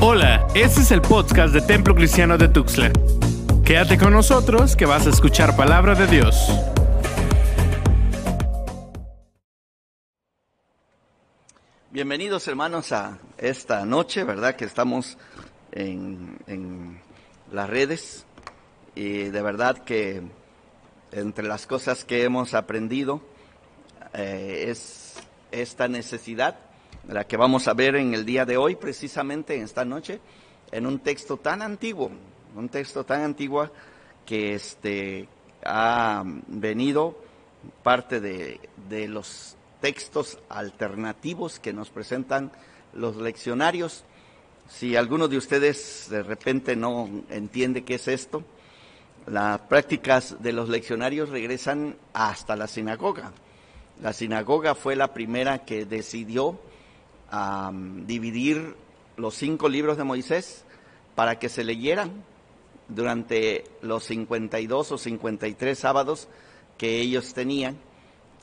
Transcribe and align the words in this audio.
Hola, 0.00 0.46
este 0.54 0.82
es 0.82 0.92
el 0.92 1.02
podcast 1.02 1.52
de 1.52 1.60
Templo 1.60 1.92
Cristiano 1.92 2.38
de 2.38 2.46
Tuxtla. 2.46 2.92
Quédate 3.64 3.98
con 3.98 4.12
nosotros 4.12 4.76
que 4.76 4.86
vas 4.86 5.08
a 5.08 5.10
escuchar 5.10 5.56
palabra 5.56 5.96
de 5.96 6.06
Dios. 6.06 6.36
Bienvenidos 11.90 12.46
hermanos 12.46 12.92
a 12.92 13.18
esta 13.38 13.84
noche, 13.84 14.22
¿verdad? 14.22 14.54
Que 14.54 14.66
estamos 14.66 15.18
en, 15.72 17.00
las 17.50 17.68
redes 17.68 18.24
y 18.94 19.24
de 19.24 19.42
verdad 19.42 19.78
que 19.78 20.22
entre 21.10 21.48
las 21.48 21.66
cosas 21.66 22.04
que 22.04 22.22
hemos 22.22 22.54
aprendido 22.54 23.20
eh, 24.14 24.66
es 24.68 25.16
esta 25.50 25.88
necesidad, 25.88 26.67
la 27.08 27.26
que 27.26 27.36
vamos 27.36 27.66
a 27.68 27.74
ver 27.74 27.96
en 27.96 28.14
el 28.14 28.24
día 28.24 28.44
de 28.44 28.56
hoy, 28.56 28.76
precisamente 28.76 29.54
en 29.54 29.62
esta 29.62 29.84
noche, 29.84 30.20
en 30.70 30.86
un 30.86 30.98
texto 30.98 31.38
tan 31.38 31.62
antiguo, 31.62 32.10
un 32.54 32.68
texto 32.68 33.04
tan 33.04 33.22
antiguo 33.22 33.70
que 34.26 34.54
este, 34.54 35.26
ha 35.64 36.22
venido 36.48 37.18
parte 37.82 38.20
de, 38.20 38.60
de 38.88 39.08
los 39.08 39.56
textos 39.80 40.38
alternativos 40.50 41.58
que 41.58 41.72
nos 41.72 41.88
presentan 41.88 42.52
los 42.92 43.16
leccionarios. 43.16 44.04
Si 44.68 44.94
alguno 44.94 45.28
de 45.28 45.38
ustedes 45.38 46.08
de 46.10 46.22
repente 46.22 46.76
no 46.76 47.08
entiende 47.30 47.84
qué 47.84 47.94
es 47.94 48.06
esto, 48.06 48.44
las 49.26 49.60
prácticas 49.60 50.42
de 50.42 50.52
los 50.52 50.68
leccionarios 50.68 51.30
regresan 51.30 51.96
hasta 52.12 52.54
la 52.54 52.66
sinagoga. 52.66 53.32
La 54.02 54.12
sinagoga 54.12 54.74
fue 54.74 54.94
la 54.94 55.14
primera 55.14 55.64
que 55.64 55.86
decidió 55.86 56.60
dividir 58.06 58.76
los 59.16 59.34
cinco 59.34 59.68
libros 59.68 59.96
de 59.96 60.04
Moisés 60.04 60.64
para 61.14 61.38
que 61.38 61.48
se 61.48 61.64
leyeran 61.64 62.24
durante 62.88 63.64
los 63.82 64.04
52 64.04 64.92
o 64.92 64.98
53 64.98 65.78
sábados 65.78 66.28
que 66.78 67.00
ellos 67.00 67.34
tenían. 67.34 67.76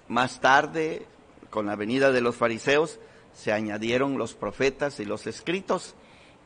Más 0.07 0.39
tarde, 0.39 1.05
con 1.49 1.65
la 1.65 1.75
venida 1.75 2.11
de 2.11 2.21
los 2.21 2.35
fariseos, 2.35 2.99
se 3.33 3.51
añadieron 3.51 4.17
los 4.17 4.35
profetas 4.35 4.99
y 4.99 5.05
los 5.05 5.25
escritos. 5.25 5.95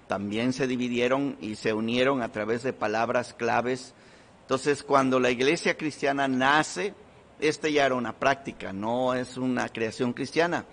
También 0.08 0.54
se 0.54 0.66
dividieron 0.66 1.38
y 1.42 1.56
se 1.56 1.74
unieron 1.74 2.22
a 2.22 2.32
través 2.32 2.64
de 2.64 2.74
palabras 2.74 3.34
claves. 3.34 3.94
Entonces, 4.42 4.82
cuando 4.84 5.20
la 5.20 5.30
iglesia 5.30 5.78
cristiana 5.78 6.28
nace, 6.28 6.94
esta 7.40 7.70
ya 7.70 7.86
era 7.86 7.96
una 7.96 8.18
práctica, 8.18 8.74
no 8.74 9.14
es 9.14 9.38
una 9.38 9.70
creación 9.70 10.14
cristiana. 10.14 10.66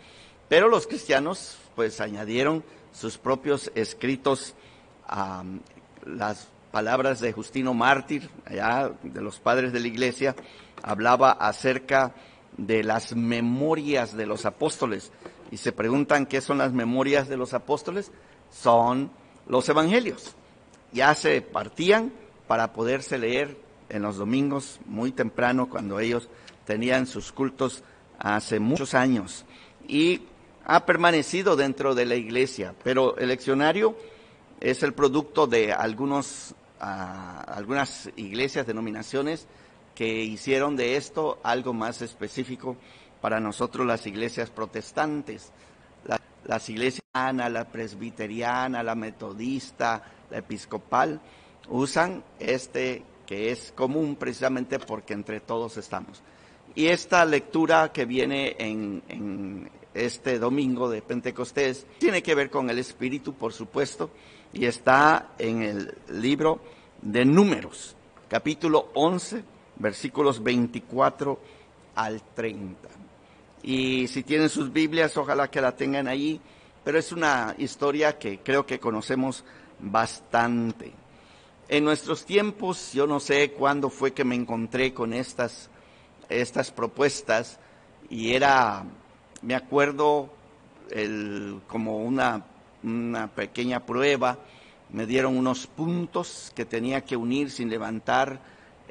Pero 0.49 0.69
los 0.69 0.87
cristianos 0.87 1.59
pues 1.75 2.01
añadieron 2.01 2.65
sus 2.93 3.19
propios 3.19 3.71
escritos 3.75 4.55
a 5.07 5.45
las 6.05 6.49
palabras 6.71 7.21
de 7.21 7.33
Justino 7.33 7.75
Mártir, 7.75 8.31
allá 8.45 8.93
de 9.03 9.21
los 9.21 9.41
padres 9.41 9.73
de 9.73 9.81
la 9.81 9.89
iglesia, 9.89 10.37
hablaba 10.83 11.33
acerca 11.33 12.15
de 12.57 12.85
las 12.85 13.15
memorias 13.15 14.17
de 14.17 14.27
los 14.27 14.47
apóstoles. 14.47 15.13
Y 15.51 15.59
se 15.59 15.73
preguntan 15.73 16.27
qué 16.27 16.41
son 16.41 16.59
las 16.59 16.73
memorias 16.73 17.29
de 17.29 17.37
los 17.37 17.55
apóstoles. 17.55 18.11
Son 18.51 19.11
los 19.47 19.69
evangelios. 19.69 20.35
Ya 20.93 21.15
se 21.15 21.43
partían 21.43 22.13
para 22.47 22.73
poderse 22.73 23.19
leer 23.19 23.57
en 23.89 24.03
los 24.03 24.17
domingos 24.17 24.81
muy 24.87 25.13
temprano 25.13 25.69
cuando 25.69 26.01
ellos 26.01 26.29
tenían 26.65 27.07
sus 27.07 27.33
cultos 27.33 27.85
hace 28.19 28.59
muchos 28.59 28.95
años 28.95 29.45
y 29.89 30.23
ha 30.67 30.85
permanecido 30.85 31.57
dentro 31.57 31.95
de 31.95 32.07
la 32.07 32.17
iglesia, 32.17 32.75
pero 32.83 33.17
el 33.19 33.29
leccionario 33.29 33.97
es 34.61 34.83
el 34.83 34.95
producto 34.95 35.47
de 35.47 35.73
algunos, 35.73 36.55
ah, 36.81 37.45
algunas 37.47 38.11
iglesias, 38.17 38.67
denominaciones 38.67 39.47
que 39.95 40.25
hicieron 40.25 40.77
de 40.77 40.97
esto 40.97 41.39
algo 41.43 41.73
más 41.73 42.03
específico 42.03 42.77
para 43.21 43.41
nosotros 43.41 43.87
las 43.87 44.07
iglesias 44.07 44.51
protestantes. 44.51 45.53
las 46.45 46.69
iglesias, 46.69 47.03
la 47.13 47.65
presbiteriana, 47.65 48.83
la 48.85 48.95
metodista, 48.95 50.03
la 50.31 50.39
episcopal, 50.39 51.21
usan 51.69 52.23
este 52.39 53.03
que 53.27 53.51
es 53.51 53.73
común 53.75 54.15
precisamente 54.15 54.79
porque 54.79 55.15
entre 55.15 55.41
todos 55.41 55.77
estamos. 55.77 56.23
Y 56.77 56.87
esta 56.87 57.25
lectura 57.25 57.91
que 57.91 58.05
viene 58.05 58.55
en, 58.59 59.71
este 60.05 60.39
domingo 60.39 60.89
de 60.89 61.03
Pentecostés 61.03 61.87
tiene 61.99 62.23
que 62.23 62.35
ver 62.35 62.51
con 62.51 62.69
el 62.71 62.79
Espíritu, 62.79 63.35
por 63.35 63.53
supuesto, 63.53 64.11
y 64.53 64.67
está 64.67 65.35
en 65.39 65.63
el 65.63 65.95
libro 66.11 66.61
de 67.03 67.25
Números, 67.25 67.97
capítulo 68.29 68.91
11, 68.95 69.43
versículos 69.77 70.43
24 70.43 71.41
al 71.95 72.23
30. 72.35 72.89
Y 73.63 74.07
si 74.09 74.23
tienen 74.23 74.49
sus 74.49 74.73
Biblias, 74.73 75.17
ojalá 75.17 75.51
que 75.51 75.61
la 75.61 75.75
tengan 75.75 76.09
ahí, 76.09 76.41
pero 76.85 76.99
es 76.99 77.13
una 77.13 77.55
historia 77.59 78.19
que 78.19 78.41
creo 78.41 78.65
que 78.65 78.79
conocemos 78.79 79.45
bastante. 79.81 80.93
En 81.69 81.85
nuestros 81.85 82.25
tiempos, 82.25 82.93
yo 82.93 83.07
no 83.07 83.19
sé 83.19 83.53
cuándo 83.53 83.91
fue 83.91 84.13
que 84.13 84.25
me 84.25 84.37
encontré 84.37 84.95
con 84.95 85.13
estas 85.13 85.69
estas 86.29 86.71
propuestas 86.71 87.59
y 88.09 88.35
era, 88.35 88.85
me 89.43 89.55
acuerdo, 89.55 90.31
el, 90.91 91.61
como 91.67 91.99
una, 91.99 92.45
una 92.83 93.29
pequeña 93.29 93.85
prueba, 93.85 94.39
me 94.91 95.07
dieron 95.07 95.37
unos 95.37 95.67
puntos 95.67 96.53
que 96.55 96.65
tenía 96.65 97.03
que 97.03 97.17
unir 97.17 97.51
sin 97.51 97.69
levantar 97.69 98.41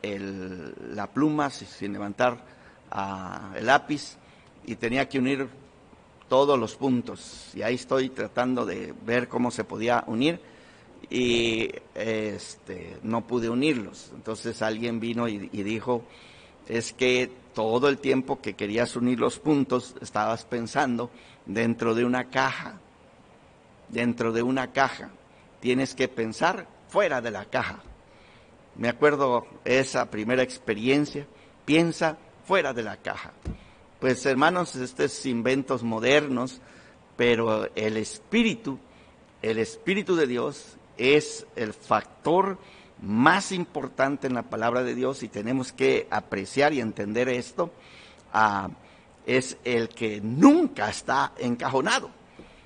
el, 0.01 0.73
la 0.95 1.07
pluma, 1.07 1.49
sin 1.49 1.93
levantar 1.93 2.43
ah, 2.91 3.53
el 3.55 3.65
lápiz, 3.65 4.17
y 4.65 4.75
tenía 4.75 5.07
que 5.07 5.19
unir 5.19 5.47
todos 6.27 6.59
los 6.59 6.75
puntos. 6.75 7.51
Y 7.53 7.61
ahí 7.61 7.75
estoy 7.75 8.09
tratando 8.09 8.65
de 8.65 8.93
ver 9.05 9.27
cómo 9.27 9.51
se 9.51 9.63
podía 9.63 10.03
unir 10.07 10.39
y 11.09 11.69
este, 11.93 12.97
no 13.03 13.25
pude 13.25 13.49
unirlos. 13.49 14.11
Entonces 14.15 14.61
alguien 14.61 14.99
vino 14.99 15.27
y, 15.27 15.49
y 15.51 15.63
dijo, 15.63 16.03
es 16.67 16.93
que 16.93 17.31
todo 17.55 17.87
el 17.89 17.97
tiempo 17.97 18.41
que 18.41 18.53
querías 18.53 18.95
unir 18.95 19.19
los 19.19 19.39
puntos 19.39 19.95
estabas 20.01 20.45
pensando 20.45 21.09
dentro 21.47 21.95
de 21.95 22.05
una 22.05 22.25
caja, 22.25 22.79
dentro 23.89 24.31
de 24.31 24.43
una 24.43 24.71
caja. 24.73 25.09
Tienes 25.61 25.95
que 25.95 26.07
pensar 26.07 26.67
fuera 26.89 27.21
de 27.21 27.31
la 27.31 27.45
caja. 27.45 27.79
Me 28.75 28.89
acuerdo 28.89 29.47
esa 29.63 30.11
primera 30.11 30.43
experiencia, 30.43 31.25
piensa 31.63 32.17
fuera 32.43 32.73
de 32.73 32.83
la 32.83 32.97
caja. 32.97 33.31
Pues 34.01 34.25
hermanos, 34.25 34.75
estos 34.75 35.25
inventos 35.25 35.81
modernos, 35.81 36.59
pero 37.15 37.69
el 37.73 37.95
espíritu, 37.95 38.77
el 39.41 39.59
espíritu 39.59 40.17
de 40.17 40.27
Dios 40.27 40.75
es 40.97 41.47
el 41.55 41.73
factor 41.73 42.57
más 43.01 43.51
importante 43.51 44.27
en 44.27 44.33
la 44.33 44.43
palabra 44.43 44.83
de 44.83 44.95
Dios 44.95 45.23
y 45.23 45.27
tenemos 45.27 45.71
que 45.73 46.07
apreciar 46.09 46.73
y 46.73 46.79
entender 46.79 47.29
esto, 47.29 47.71
ah, 48.33 48.69
es 49.25 49.57
el 49.63 49.89
que 49.89 50.21
nunca 50.21 50.89
está 50.89 51.33
encajonado. 51.37 52.09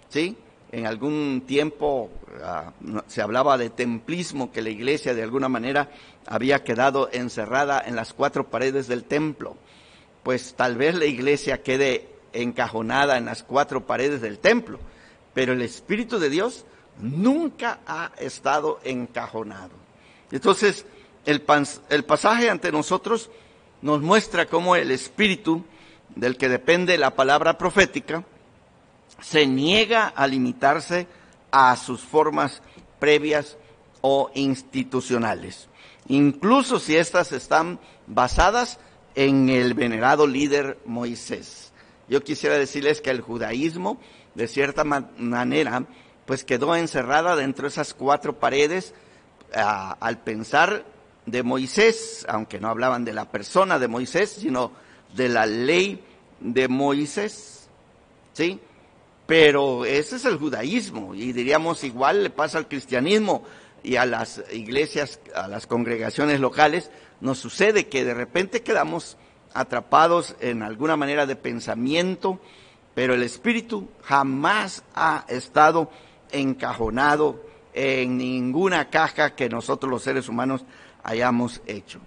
¿Sí? 0.10 0.38
En 0.72 0.86
algún 0.86 1.44
tiempo 1.48 2.10
ah, 2.44 2.72
se 3.08 3.22
hablaba 3.22 3.58
de 3.58 3.70
templismo, 3.70 4.52
que 4.52 4.62
la 4.62 4.70
iglesia 4.70 5.14
de 5.14 5.24
alguna 5.24 5.50
manera 5.50 5.90
había 6.28 6.64
quedado 6.64 7.10
encerrada 7.12 7.82
en 7.86 7.96
las 7.96 8.14
cuatro 8.14 8.50
paredes 8.50 8.88
del 8.88 9.04
templo. 9.04 9.58
Pues 10.24 10.54
tal 10.56 10.78
vez 10.78 10.96
la 10.96 11.06
iglesia 11.06 11.64
quede 11.64 12.10
encajonada 12.34 13.18
en 13.18 13.26
las 13.26 13.44
cuatro 13.44 13.88
paredes 13.88 14.22
del 14.22 14.38
templo, 14.38 14.80
pero 15.34 15.54
el 15.54 15.62
Espíritu 15.62 16.20
de 16.20 16.30
Dios 16.30 16.66
nunca 17.00 17.80
ha 17.88 18.12
estado 18.20 18.80
encajonado. 18.84 19.79
Entonces, 20.32 20.86
el, 21.26 21.44
el 21.90 22.06
pasaje 22.06 22.50
ante 22.50 22.72
nosotros 22.72 23.30
nos 23.82 24.02
muestra 24.02 24.46
cómo 24.46 24.76
el 24.76 24.92
espíritu 24.92 25.64
del 26.16 26.38
que 26.38 26.50
depende 26.50 26.98
la 26.98 27.16
palabra 27.16 27.58
profética 27.58 28.24
se 29.22 29.48
niega 29.48 30.08
a 30.08 30.28
limitarse 30.28 31.08
a 31.52 31.76
sus 31.76 32.02
formas 32.02 32.62
previas 33.00 33.58
o 34.02 34.32
institucionales, 34.34 35.68
incluso 36.08 36.80
si 36.80 36.96
éstas 36.96 37.32
están 37.32 37.80
basadas 38.08 38.80
en 39.16 39.50
el 39.50 39.74
venerado 39.74 40.28
líder 40.28 40.80
Moisés. 40.86 41.72
Yo 42.08 42.24
quisiera 42.24 42.58
decirles 42.58 43.02
que 43.02 43.10
el 43.10 43.22
judaísmo, 43.22 44.00
de 44.36 44.48
cierta 44.48 44.84
manera, 44.84 45.86
pues 46.26 46.44
quedó 46.44 46.76
encerrada 46.76 47.36
dentro 47.36 47.64
de 47.64 47.70
esas 47.70 47.94
cuatro 47.94 48.40
paredes 48.40 48.94
al 49.54 50.20
pensar 50.20 50.86
de 51.26 51.44
Moisés, 51.44 52.26
aunque 52.28 52.60
no 52.60 52.70
hablaban 52.70 53.06
de 53.06 53.14
la 53.14 53.26
persona 53.26 53.80
de 53.80 53.88
Moisés, 53.88 54.38
sino 54.40 54.72
de 55.16 55.30
la 55.30 55.46
ley 55.46 56.04
de 56.40 56.68
Moisés, 56.68 57.68
¿sí? 58.34 58.60
Pero 59.26 59.86
ese 59.86 60.16
es 60.16 60.26
el 60.26 60.38
judaísmo 60.38 61.14
y 61.14 61.34
diríamos 61.34 61.84
igual 61.84 62.24
le 62.24 62.30
pasa 62.30 62.58
al 62.58 62.68
cristianismo 62.68 63.44
y 63.84 63.96
a 63.96 64.06
las 64.06 64.44
iglesias, 64.52 65.20
a 65.36 65.48
las 65.48 65.68
congregaciones 65.68 66.40
locales, 66.40 66.90
nos 67.22 67.38
sucede 67.38 67.88
que 67.88 68.04
de 68.04 68.14
repente 68.14 68.64
quedamos 68.64 69.18
atrapados 69.54 70.36
en 70.40 70.64
alguna 70.64 70.96
manera 70.96 71.26
de 71.26 71.36
pensamiento, 71.36 72.40
pero 72.96 73.14
el 73.14 73.24
espíritu 73.24 73.90
jamás 74.04 74.84
ha 74.96 75.26
estado 75.28 75.90
encajonado 76.32 77.49
en 77.82 78.18
ninguna 78.18 78.90
caja 78.90 79.36
que 79.36 79.48
nosotros 79.48 79.90
los 79.90 80.04
seres 80.04 80.28
humanos 80.28 80.66
hayamos 81.02 81.62
hecho. 81.66 82.02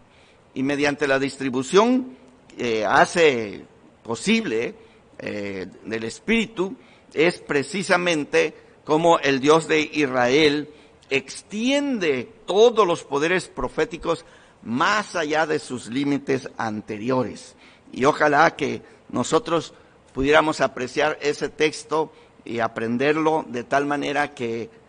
Y 0.52 0.62
mediante 0.62 1.08
la 1.08 1.18
distribución 1.18 2.14
eh, 2.58 2.84
hace 2.84 3.64
posible 4.02 4.74
eh, 5.18 5.66
del 5.86 6.04
espíritu 6.04 6.76
es 7.14 7.38
precisamente 7.38 8.54
como 8.84 9.18
el 9.18 9.40
Dios 9.40 9.66
de 9.66 9.80
Israel 9.80 10.68
extiende 11.08 12.28
todos 12.44 12.86
los 12.86 13.04
poderes 13.04 13.48
proféticos 13.48 14.26
más 14.62 15.16
allá 15.16 15.46
de 15.46 15.58
sus 15.58 15.88
límites 15.88 16.50
anteriores. 16.58 17.56
Y 17.92 18.04
ojalá 18.04 18.56
que 18.56 18.82
nosotros 19.08 19.72
pudiéramos 20.12 20.60
apreciar 20.60 21.18
ese 21.22 21.48
texto 21.48 22.12
y 22.44 22.58
aprenderlo 22.58 23.46
de 23.48 23.64
tal 23.64 23.86
manera 23.86 24.34
que 24.34 24.81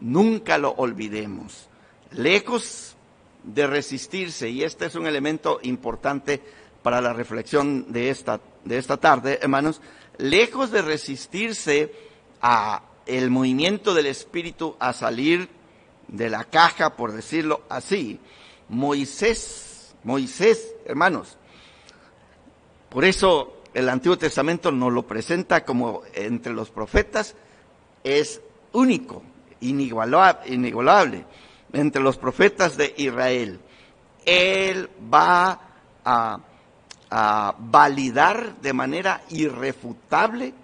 nunca 0.00 0.58
lo 0.58 0.70
olvidemos. 0.72 1.68
Lejos 2.12 2.96
de 3.44 3.66
resistirse, 3.66 4.48
y 4.48 4.62
este 4.62 4.86
es 4.86 4.94
un 4.94 5.06
elemento 5.06 5.60
importante 5.62 6.40
para 6.82 7.00
la 7.00 7.12
reflexión 7.12 7.92
de 7.92 8.10
esta, 8.10 8.40
de 8.64 8.78
esta 8.78 8.96
tarde, 8.96 9.38
hermanos, 9.42 9.80
lejos 10.18 10.70
de 10.70 10.82
resistirse 10.82 11.92
a 12.42 12.82
el 13.06 13.30
movimiento 13.30 13.94
del 13.94 14.06
Espíritu 14.06 14.76
a 14.78 14.92
salir 14.92 15.48
de 16.08 16.30
la 16.30 16.44
caja, 16.44 16.96
por 16.96 17.12
decirlo 17.12 17.62
así, 17.68 18.18
Moisés, 18.68 19.94
Moisés, 20.04 20.74
hermanos, 20.84 21.36
por 22.88 23.04
eso 23.04 23.62
el 23.72 23.88
Antiguo 23.88 24.18
Testamento 24.18 24.72
nos 24.72 24.92
lo 24.92 25.06
presenta 25.06 25.64
como 25.64 26.02
entre 26.14 26.52
los 26.52 26.70
profetas, 26.70 27.36
es 28.02 28.40
único, 28.72 29.22
inigualable, 29.60 31.24
entre 31.72 32.02
los 32.02 32.16
profetas 32.16 32.76
de 32.76 32.94
Israel. 32.96 33.60
Él 34.24 34.88
va 35.12 35.60
a, 36.04 36.40
validar 37.58 38.60
de 38.60 38.72
manera 38.72 39.22
irrefutable 39.30 40.54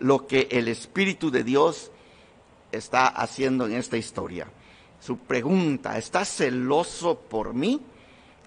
lo 0.00 0.26
que 0.26 0.46
el 0.50 0.68
Espíritu 0.68 1.30
de 1.30 1.42
Dios 1.42 1.90
está 2.70 3.06
haciendo 3.06 3.66
en 3.66 3.72
esta 3.72 3.96
historia. 3.96 4.48
Su 5.00 5.16
pregunta, 5.16 5.96
¿estás 5.96 6.28
celoso 6.28 7.18
por 7.18 7.54
mí? 7.54 7.80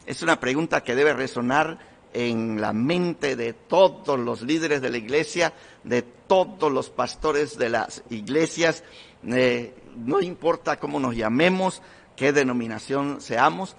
Es 0.06 0.22
una 0.22 0.40
pregunta 0.40 0.84
que 0.84 0.94
debe 0.94 1.14
resonar 1.14 1.80
en 2.14 2.60
la 2.60 2.74
mente 2.74 3.36
de 3.36 3.54
todos 3.54 4.20
los 4.20 4.42
líderes 4.42 4.82
de 4.82 4.90
la 4.90 4.98
iglesia, 4.98 5.54
de 5.84 6.02
todos 6.02 6.72
los 6.72 6.90
pastores 6.90 7.58
de 7.58 7.70
las 7.70 8.04
iglesias, 8.10 8.84
eh, 9.28 9.74
no 9.96 10.22
importa 10.22 10.80
cómo 10.80 11.00
nos 11.00 11.16
llamemos, 11.16 11.82
qué 12.16 12.34
denominación 12.34 13.22
seamos, 13.22 13.76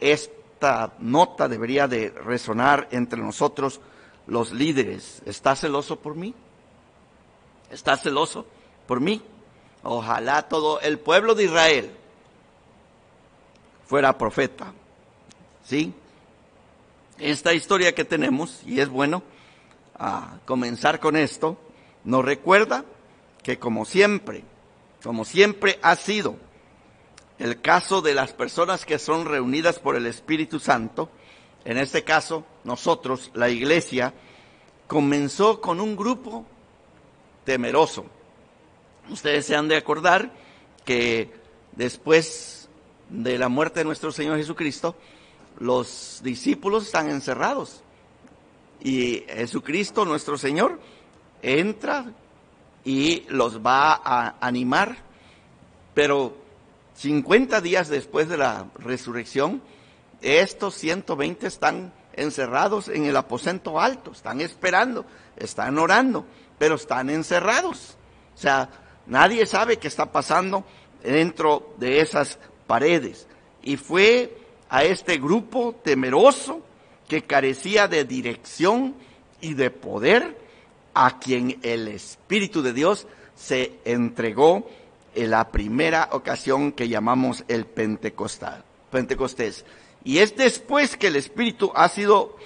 esta 0.00 0.94
nota 0.98 1.48
debería 1.48 1.88
de 1.88 2.10
resonar 2.10 2.88
entre 2.90 3.20
nosotros 3.20 3.80
los 4.26 4.52
líderes. 4.52 5.22
¿Estás 5.26 5.60
celoso 5.60 5.96
por 6.00 6.14
mí? 6.14 6.34
¿Estás 7.70 8.02
celoso 8.02 8.46
por 8.86 9.00
mí? 9.00 9.22
Ojalá 9.82 10.48
todo 10.48 10.80
el 10.80 10.98
pueblo 10.98 11.34
de 11.34 11.44
Israel 11.44 11.90
fuera 13.86 14.16
profeta. 14.16 14.72
¿Sí? 15.64 15.94
Esta 17.18 17.54
historia 17.54 17.94
que 17.94 18.04
tenemos, 18.04 18.62
y 18.66 18.80
es 18.80 18.88
bueno 18.88 19.22
a 19.98 20.38
comenzar 20.44 21.00
con 21.00 21.16
esto, 21.16 21.58
nos 22.04 22.24
recuerda 22.24 22.84
que 23.42 23.58
como 23.58 23.84
siempre, 23.84 24.42
como 25.02 25.24
siempre 25.24 25.78
ha 25.82 25.96
sido 25.96 26.36
el 27.38 27.60
caso 27.60 28.00
de 28.02 28.14
las 28.14 28.32
personas 28.32 28.84
que 28.84 28.98
son 28.98 29.26
reunidas 29.26 29.78
por 29.78 29.96
el 29.96 30.06
Espíritu 30.06 30.60
Santo, 30.60 31.10
en 31.64 31.78
este 31.78 32.04
caso 32.04 32.44
nosotros, 32.64 33.30
la 33.34 33.48
iglesia, 33.48 34.14
comenzó 34.86 35.60
con 35.60 35.80
un 35.80 35.96
grupo 35.96 36.46
temeroso. 37.44 38.06
Ustedes 39.10 39.46
se 39.46 39.56
han 39.56 39.68
de 39.68 39.76
acordar 39.76 40.32
que 40.84 41.32
después 41.72 42.68
de 43.08 43.38
la 43.38 43.48
muerte 43.48 43.80
de 43.80 43.84
nuestro 43.84 44.12
Señor 44.12 44.38
Jesucristo, 44.38 44.96
los 45.58 46.20
discípulos 46.22 46.86
están 46.86 47.10
encerrados. 47.10 47.82
Y 48.80 49.24
Jesucristo, 49.28 50.04
nuestro 50.04 50.36
Señor, 50.36 50.80
entra 51.42 52.12
y 52.84 53.24
los 53.28 53.64
va 53.64 53.94
a 53.94 54.36
animar. 54.40 54.96
Pero 55.94 56.36
50 56.96 57.60
días 57.60 57.88
después 57.88 58.28
de 58.28 58.36
la 58.36 58.66
resurrección, 58.78 59.62
estos 60.20 60.74
120 60.74 61.46
están 61.46 61.92
encerrados 62.12 62.88
en 62.88 63.04
el 63.04 63.16
aposento 63.16 63.80
alto, 63.80 64.12
están 64.12 64.40
esperando, 64.40 65.04
están 65.36 65.78
orando, 65.78 66.24
pero 66.58 66.76
están 66.76 67.10
encerrados. 67.10 67.96
O 68.34 68.38
sea, 68.38 68.68
nadie 69.06 69.46
sabe 69.46 69.78
qué 69.78 69.88
está 69.88 70.12
pasando 70.12 70.64
dentro 71.02 71.74
de 71.78 72.00
esas 72.00 72.38
paredes. 72.66 73.26
Y 73.62 73.76
fue 73.76 74.43
a 74.74 74.82
este 74.82 75.18
grupo 75.18 75.76
temeroso 75.84 76.60
que 77.06 77.22
carecía 77.22 77.86
de 77.86 78.04
dirección 78.04 78.96
y 79.40 79.54
de 79.54 79.70
poder, 79.70 80.36
a 80.94 81.20
quien 81.20 81.60
el 81.62 81.86
Espíritu 81.86 82.60
de 82.60 82.72
Dios 82.72 83.06
se 83.36 83.78
entregó 83.84 84.68
en 85.14 85.30
la 85.30 85.52
primera 85.52 86.08
ocasión 86.10 86.72
que 86.72 86.88
llamamos 86.88 87.44
el 87.46 87.66
Pentecostal, 87.66 88.64
Pentecostés. 88.90 89.64
Y 90.02 90.18
es 90.18 90.34
después 90.34 90.96
que 90.96 91.06
el 91.06 91.14
Espíritu 91.14 91.70
ha 91.76 91.88
sido 91.88 92.36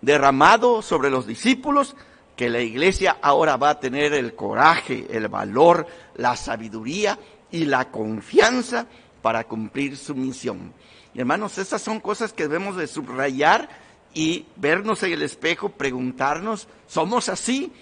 derramado 0.00 0.82
sobre 0.82 1.08
los 1.08 1.24
discípulos 1.24 1.94
que 2.34 2.50
la 2.50 2.62
iglesia 2.62 3.18
ahora 3.22 3.56
va 3.56 3.70
a 3.70 3.80
tener 3.80 4.12
el 4.12 4.34
coraje, 4.34 5.06
el 5.08 5.28
valor, 5.28 5.86
la 6.16 6.34
sabiduría 6.34 7.16
y 7.52 7.66
la 7.66 7.92
confianza 7.92 8.88
para 9.22 9.44
cumplir 9.44 9.96
su 9.96 10.16
misión. 10.16 10.72
Hermanos, 11.14 11.58
esas 11.58 11.80
son 11.80 12.00
cosas 12.00 12.32
que 12.32 12.44
debemos 12.44 12.76
de 12.76 12.86
subrayar 12.86 13.68
y 14.14 14.46
vernos 14.56 15.02
en 15.02 15.12
el 15.12 15.22
espejo, 15.22 15.68
preguntarnos, 15.68 16.68
¿somos 16.88 17.28
así? 17.28 17.72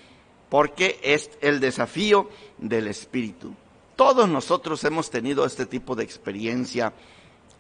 Porque 0.49 1.01
es 1.03 1.31
el 1.41 1.61
desafío 1.61 2.29
del 2.59 2.89
Espíritu. 2.89 3.55
Todos 3.97 4.29
nosotros 4.29 4.83
hemos 4.85 5.11
tenido 5.11 5.47
este 5.47 5.67
tipo 5.67 5.95
de 5.95 6.05
experiencia 6.05 6.93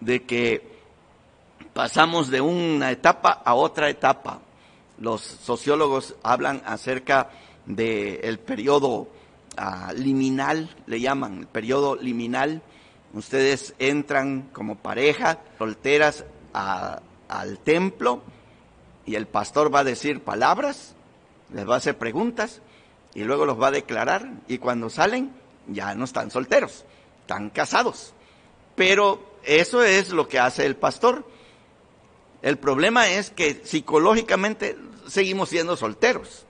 de 0.00 0.24
que 0.24 0.72
pasamos 1.72 2.30
de 2.30 2.40
una 2.40 2.90
etapa 2.90 3.42
a 3.44 3.54
otra 3.54 3.88
etapa. 3.88 4.40
Los 4.98 5.22
sociólogos 5.22 6.16
hablan 6.22 6.62
acerca 6.66 7.30
del 7.66 8.38
periodo 8.40 9.08
ah, 9.56 9.92
liminal, 9.94 10.68
le 10.86 11.00
llaman, 11.00 11.38
el 11.38 11.46
periodo 11.46 11.96
liminal, 11.96 12.62
Ustedes 13.14 13.74
entran 13.78 14.48
como 14.52 14.76
pareja, 14.76 15.38
solteras, 15.58 16.24
al 16.52 17.58
templo 17.58 18.22
y 19.06 19.14
el 19.14 19.26
pastor 19.26 19.74
va 19.74 19.80
a 19.80 19.84
decir 19.84 20.20
palabras, 20.20 20.94
les 21.52 21.68
va 21.68 21.74
a 21.74 21.78
hacer 21.78 21.98
preguntas 21.98 22.60
y 23.14 23.24
luego 23.24 23.46
los 23.46 23.60
va 23.60 23.68
a 23.68 23.72
declarar 23.72 24.30
y 24.48 24.58
cuando 24.58 24.90
salen 24.90 25.32
ya 25.68 25.94
no 25.94 26.04
están 26.04 26.30
solteros, 26.30 26.84
están 27.20 27.50
casados. 27.50 28.14
Pero 28.74 29.36
eso 29.44 29.82
es 29.82 30.10
lo 30.10 30.28
que 30.28 30.38
hace 30.38 30.64
el 30.64 30.76
pastor. 30.76 31.26
El 32.40 32.58
problema 32.58 33.08
es 33.08 33.30
que 33.30 33.60
psicológicamente 33.64 34.76
seguimos 35.06 35.48
siendo 35.48 35.76
solteros, 35.76 36.46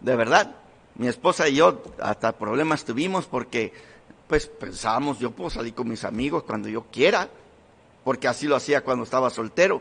de 0.00 0.16
verdad. 0.16 0.56
Mi 0.96 1.06
esposa 1.06 1.48
y 1.48 1.54
yo 1.54 1.82
hasta 2.00 2.36
problemas 2.36 2.84
tuvimos 2.84 3.26
porque 3.26 3.72
pues 4.30 4.46
pensábamos, 4.46 5.18
yo 5.18 5.32
puedo 5.32 5.50
salir 5.50 5.74
con 5.74 5.88
mis 5.88 6.04
amigos 6.04 6.44
cuando 6.44 6.68
yo 6.68 6.84
quiera, 6.84 7.28
porque 8.04 8.28
así 8.28 8.46
lo 8.46 8.54
hacía 8.54 8.84
cuando 8.84 9.02
estaba 9.02 9.28
soltero, 9.28 9.80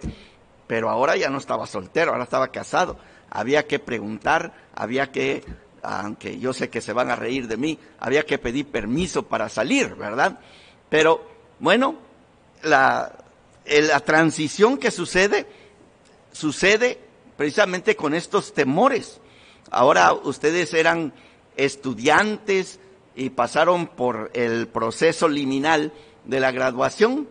pero 0.66 0.90
ahora 0.90 1.16
ya 1.16 1.30
no 1.30 1.38
estaba 1.38 1.68
soltero, 1.68 2.12
ahora 2.12 2.24
estaba 2.24 2.48
casado. 2.48 2.98
Había 3.30 3.68
que 3.68 3.78
preguntar, 3.78 4.52
había 4.74 5.12
que, 5.12 5.44
aunque 5.84 6.40
yo 6.40 6.52
sé 6.52 6.72
que 6.72 6.82
se 6.82 6.94
van 6.94 7.12
a 7.12 7.16
reír 7.16 7.48
de 7.48 7.58
mí, 7.58 7.78
había 8.00 8.26
que 8.26 8.40
pedir 8.40 8.66
permiso 8.66 9.22
para 9.22 9.50
salir, 9.50 9.94
¿verdad? 9.94 10.40
Pero 10.90 11.24
bueno, 11.60 12.00
la, 12.64 13.20
la 13.68 14.00
transición 14.00 14.80
que 14.80 14.90
sucede, 14.90 15.46
sucede 16.32 17.00
precisamente 17.38 17.96
con 17.96 18.16
estos 18.16 18.56
temores. 18.56 19.22
Ahora 19.70 20.12
ustedes 20.12 20.74
eran 20.74 21.14
estudiantes 21.56 22.80
y 23.20 23.32
pasaron 23.32 23.88
por 23.88 24.32
el 24.34 24.70
proceso 24.70 25.28
liminal 25.28 25.92
de 26.24 26.40
la 26.40 26.52
graduación, 26.52 27.28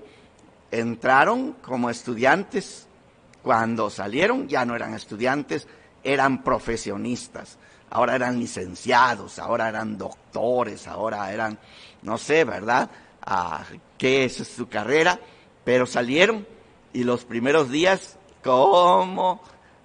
entraron 0.70 1.54
como 1.62 1.88
estudiantes, 1.88 2.86
cuando 3.42 3.88
salieron 3.88 4.48
ya 4.48 4.66
no 4.66 4.76
eran 4.76 4.92
estudiantes, 4.92 5.66
eran 6.04 6.44
profesionistas, 6.44 7.56
ahora 7.88 8.16
eran 8.16 8.38
licenciados, 8.38 9.38
ahora 9.38 9.70
eran 9.70 9.96
doctores, 9.96 10.86
ahora 10.86 11.32
eran, 11.32 11.58
no 12.02 12.18
sé, 12.18 12.44
¿verdad? 12.44 12.90
Ah, 13.22 13.64
¿Qué 13.96 14.26
es 14.26 14.36
su 14.36 14.68
carrera? 14.68 15.18
Pero 15.64 15.86
salieron 15.86 16.46
y 16.92 17.04
los 17.04 17.24
primeros 17.24 17.70
días, 17.70 18.18
¿cómo 18.44 19.40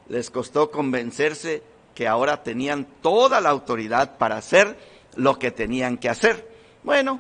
les 0.10 0.30
costó 0.30 0.70
convencerse 0.70 1.64
que 1.96 2.10
ahora 2.10 2.44
tenían 2.44 2.88
toda 3.02 3.40
la 3.40 3.52
autoridad 3.52 4.18
para 4.18 4.36
hacer 4.36 4.93
lo 5.16 5.40
que 5.40 5.52
tenían 5.52 5.98
que 5.98 6.10
hacer? 6.10 6.50
Bueno, 6.84 7.20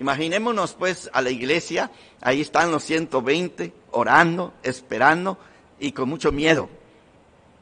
imaginémonos 0.00 0.74
pues 0.74 1.10
a 1.12 1.20
la 1.20 1.30
iglesia, 1.30 1.90
ahí 2.20 2.40
están 2.40 2.70
los 2.70 2.84
120 2.84 3.72
orando, 3.92 4.54
esperando 4.62 5.38
y 5.78 5.92
con 5.92 6.08
mucho 6.08 6.32
miedo. 6.32 6.68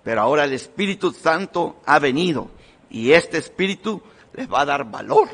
Pero 0.03 0.21
ahora 0.21 0.45
el 0.45 0.53
Espíritu 0.53 1.13
Santo 1.13 1.81
ha 1.87 1.99
venido 1.99 2.51
y 2.91 3.13
este 3.13 3.39
Espíritu 3.39 4.03
les 4.35 4.51
va 4.51 4.63
a 4.63 4.67
dar 4.67 4.91
valor. 4.91 5.29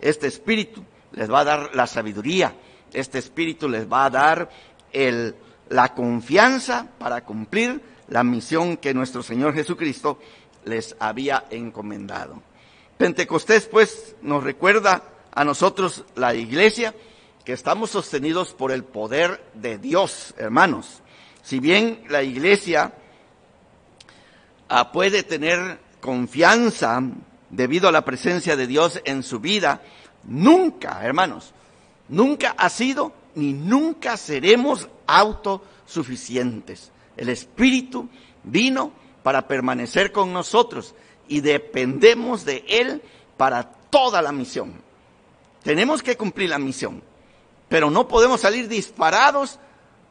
Este 0.00 0.26
Espíritu 0.26 0.82
les 1.12 1.30
va 1.30 1.40
a 1.40 1.44
dar 1.44 1.74
la 1.74 1.86
sabiduría. 1.86 2.54
Este 2.92 3.18
Espíritu 3.18 3.68
les 3.68 3.90
va 3.90 4.06
a 4.06 4.10
dar 4.10 4.50
la 5.68 5.94
confianza 5.94 6.88
para 6.98 7.24
cumplir 7.24 7.80
la 8.08 8.24
misión 8.24 8.76
que 8.76 8.92
nuestro 8.92 9.22
Señor 9.22 9.54
Jesucristo 9.54 10.18
les 10.64 10.96
había 10.98 11.44
encomendado. 11.50 12.42
Pentecostés, 13.00 13.64
pues, 13.64 14.14
nos 14.20 14.44
recuerda 14.44 15.02
a 15.32 15.42
nosotros, 15.42 16.04
la 16.16 16.34
iglesia, 16.34 16.94
que 17.46 17.54
estamos 17.54 17.88
sostenidos 17.88 18.52
por 18.52 18.72
el 18.72 18.84
poder 18.84 19.42
de 19.54 19.78
Dios, 19.78 20.34
hermanos. 20.36 21.00
Si 21.42 21.60
bien 21.60 22.04
la 22.10 22.22
iglesia 22.22 22.92
ah, 24.68 24.92
puede 24.92 25.22
tener 25.22 25.80
confianza 26.02 27.00
debido 27.48 27.88
a 27.88 27.92
la 27.92 28.04
presencia 28.04 28.54
de 28.54 28.66
Dios 28.66 29.00
en 29.06 29.22
su 29.22 29.40
vida, 29.40 29.80
nunca, 30.24 31.02
hermanos, 31.02 31.54
nunca 32.10 32.54
ha 32.58 32.68
sido 32.68 33.14
ni 33.34 33.54
nunca 33.54 34.18
seremos 34.18 34.90
autosuficientes. 35.06 36.92
El 37.16 37.30
Espíritu 37.30 38.10
vino 38.44 38.92
para 39.22 39.48
permanecer 39.48 40.12
con 40.12 40.34
nosotros 40.34 40.94
y 41.30 41.40
dependemos 41.40 42.44
de 42.44 42.64
Él 42.68 43.00
para 43.36 43.62
toda 43.62 44.20
la 44.20 44.32
misión. 44.32 44.74
Tenemos 45.62 46.02
que 46.02 46.16
cumplir 46.16 46.50
la 46.50 46.58
misión, 46.58 47.02
pero 47.68 47.88
no 47.88 48.08
podemos 48.08 48.40
salir 48.40 48.68
disparados 48.68 49.60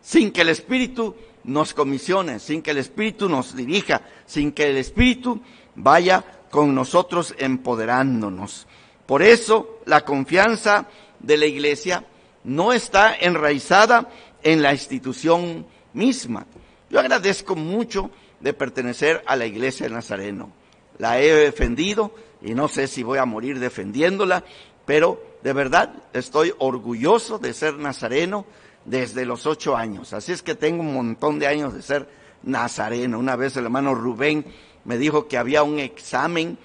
sin 0.01 0.31
que 0.31 0.41
el 0.41 0.49
Espíritu 0.49 1.15
nos 1.43 1.73
comisione, 1.73 2.39
sin 2.39 2.61
que 2.61 2.71
el 2.71 2.77
Espíritu 2.77 3.27
nos 3.27 3.53
dirija, 3.53 4.01
sin 4.25 4.53
que 4.53 4.69
el 4.69 4.77
Espíritu 4.77 5.41
vaya 5.75 6.23
con 6.49 6.73
nosotros 6.73 7.35
empoderándonos. 7.37 8.65
Por 9.05 9.21
eso 9.21 9.81
la 9.85 10.05
confianza 10.05 10.87
de 11.19 11.35
la 11.35 11.47
iglesia 11.47 12.05
no 12.45 12.71
está 12.71 13.13
enraizada 13.13 14.09
en 14.41 14.61
la 14.61 14.71
institución 14.71 15.67
misma. 15.91 16.45
Yo 16.89 16.97
agradezco 17.01 17.57
mucho 17.57 18.09
de 18.39 18.53
pertenecer 18.53 19.21
a 19.25 19.35
la 19.35 19.45
iglesia 19.45 19.87
de 19.87 19.95
Nazareno. 19.95 20.58
La 20.99 21.19
he 21.19 21.33
defendido 21.33 22.13
y 22.41 22.53
no 22.53 22.67
sé 22.67 22.87
si 22.87 23.03
voy 23.03 23.17
a 23.17 23.25
morir 23.25 23.59
defendiéndola, 23.59 24.43
pero 24.85 25.21
de 25.43 25.53
verdad 25.53 25.93
estoy 26.13 26.53
orgulloso 26.59 27.39
de 27.39 27.53
ser 27.53 27.75
nazareno 27.75 28.45
desde 28.85 29.25
los 29.25 29.45
ocho 29.45 29.75
años. 29.75 30.13
Así 30.13 30.31
es 30.31 30.43
que 30.43 30.55
tengo 30.55 30.81
un 30.81 30.93
montón 30.93 31.39
de 31.39 31.47
años 31.47 31.73
de 31.73 31.81
ser 31.81 32.07
nazareno. 32.43 33.19
Una 33.19 33.35
vez 33.35 33.57
el 33.57 33.65
hermano 33.65 33.95
Rubén 33.95 34.45
me 34.85 34.97
dijo 34.97 35.27
que 35.27 35.37
había 35.37 35.63
un 35.63 35.79
examen 35.79 36.57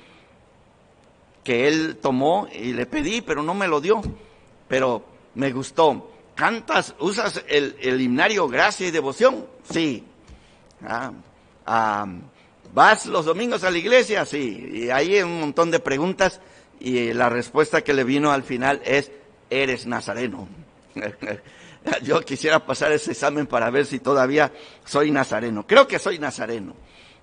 que 1.42 1.68
él 1.68 1.98
tomó 2.00 2.48
y 2.52 2.72
le 2.72 2.86
pedí, 2.86 3.20
pero 3.20 3.42
no 3.42 3.54
me 3.54 3.68
lo 3.68 3.80
dio. 3.80 4.00
Pero 4.68 5.04
me 5.34 5.52
gustó. 5.52 6.10
¿Cantas, 6.34 6.94
usas 6.98 7.44
el, 7.48 7.76
el 7.80 8.00
himnario 8.00 8.48
Gracia 8.48 8.88
y 8.88 8.90
Devoción? 8.90 9.46
Sí. 9.70 10.04
Ah, 10.82 11.12
ah, 11.66 12.06
¿Vas 12.74 13.06
los 13.06 13.24
domingos 13.24 13.62
a 13.62 13.70
la 13.70 13.78
iglesia? 13.78 14.24
Sí. 14.24 14.68
Y 14.72 14.90
hay 14.90 15.22
un 15.22 15.38
montón 15.40 15.70
de 15.70 15.78
preguntas 15.78 16.40
y 16.80 17.12
la 17.12 17.28
respuesta 17.28 17.84
que 17.84 17.94
le 17.94 18.02
vino 18.02 18.32
al 18.32 18.42
final 18.42 18.82
es, 18.84 19.12
eres 19.48 19.86
nazareno. 19.86 20.48
Yo 22.02 22.20
quisiera 22.22 22.66
pasar 22.66 22.90
ese 22.90 23.12
examen 23.12 23.46
para 23.46 23.70
ver 23.70 23.86
si 23.86 24.00
todavía 24.00 24.52
soy 24.84 25.12
nazareno. 25.12 25.64
Creo 25.68 25.86
que 25.86 26.00
soy 26.00 26.18
nazareno. 26.18 26.74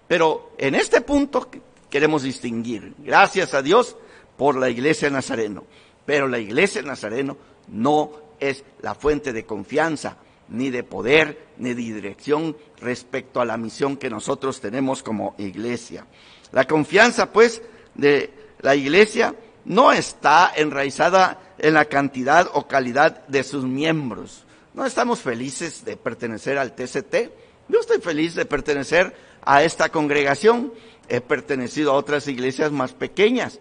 Pero 0.07 0.53
en 0.57 0.73
este 0.73 1.01
punto 1.01 1.49
queremos 1.89 2.23
distinguir. 2.23 2.93
Gracias 2.99 3.53
a 3.53 3.61
Dios 3.61 3.97
por 4.37 4.55
la 4.55 4.69
iglesia 4.69 5.09
nazareno. 5.09 5.65
Pero 6.05 6.29
la 6.29 6.39
iglesia 6.39 6.81
nazareno 6.81 7.35
no 7.67 8.11
es 8.39 8.63
la 8.81 8.95
fuente 8.95 9.33
de 9.33 9.45
confianza, 9.45 10.15
ni 10.51 10.69
de 10.69 10.83
poder, 10.83 11.47
ni 11.57 11.69
de 11.69 11.81
dirección 11.81 12.57
respecto 12.79 13.39
a 13.39 13.45
la 13.45 13.57
misión 13.57 13.95
que 13.95 14.09
nosotros 14.09 14.59
tenemos 14.59 15.01
como 15.01 15.33
iglesia. 15.37 16.05
La 16.51 16.67
confianza, 16.67 17.31
pues, 17.31 17.61
de 17.95 18.33
la 18.59 18.75
iglesia 18.75 19.33
no 19.65 19.93
está 19.93 20.51
enraizada 20.55 21.39
en 21.57 21.73
la 21.73 21.85
cantidad 21.85 22.49
o 22.53 22.67
calidad 22.67 23.25
de 23.27 23.43
sus 23.43 23.63
miembros. 23.63 24.45
No 24.73 24.85
estamos 24.85 25.21
felices 25.21 25.85
de 25.85 25.95
pertenecer 25.95 26.57
al 26.57 26.73
TCT. 26.73 27.31
Yo 27.69 27.79
estoy 27.79 28.01
feliz 28.01 28.35
de 28.35 28.45
pertenecer 28.45 29.15
a 29.43 29.63
esta 29.63 29.89
congregación. 29.89 30.73
He 31.07 31.21
pertenecido 31.21 31.91
a 31.91 31.95
otras 31.95 32.27
iglesias 32.27 32.71
más 32.71 32.93
pequeñas. 32.93 33.59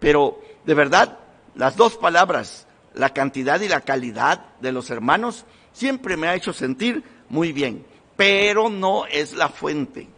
Pero, 0.00 0.40
de 0.64 0.74
verdad, 0.74 1.20
las 1.54 1.76
dos 1.76 1.96
palabras, 1.96 2.66
la 2.94 3.10
cantidad 3.10 3.60
y 3.60 3.68
la 3.68 3.82
calidad 3.82 4.56
de 4.60 4.72
los 4.72 4.90
hermanos 4.90 5.44
siempre 5.72 6.16
me 6.16 6.28
ha 6.28 6.34
hecho 6.34 6.52
sentir 6.52 7.02
muy 7.28 7.52
bien, 7.52 7.84
pero 8.16 8.68
no 8.68 9.06
es 9.06 9.34
la 9.34 9.48
fuente, 9.48 10.08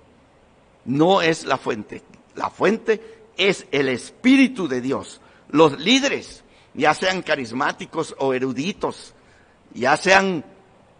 no 0.85 1.23
es 1.23 1.45
la 1.45 1.59
fuente. 1.59 2.03
La 2.35 2.51
fuente 2.51 3.29
es 3.37 3.67
el 3.71 3.89
Espíritu 3.89 4.67
de 4.67 4.81
Dios. 4.81 5.21
Los 5.51 5.79
líderes, 5.79 6.43
ya 6.75 6.95
sean 6.95 7.23
carismáticos 7.23 8.15
o 8.19 8.35
eruditos, 8.35 9.15
ya 9.73 9.97
sean 9.97 10.45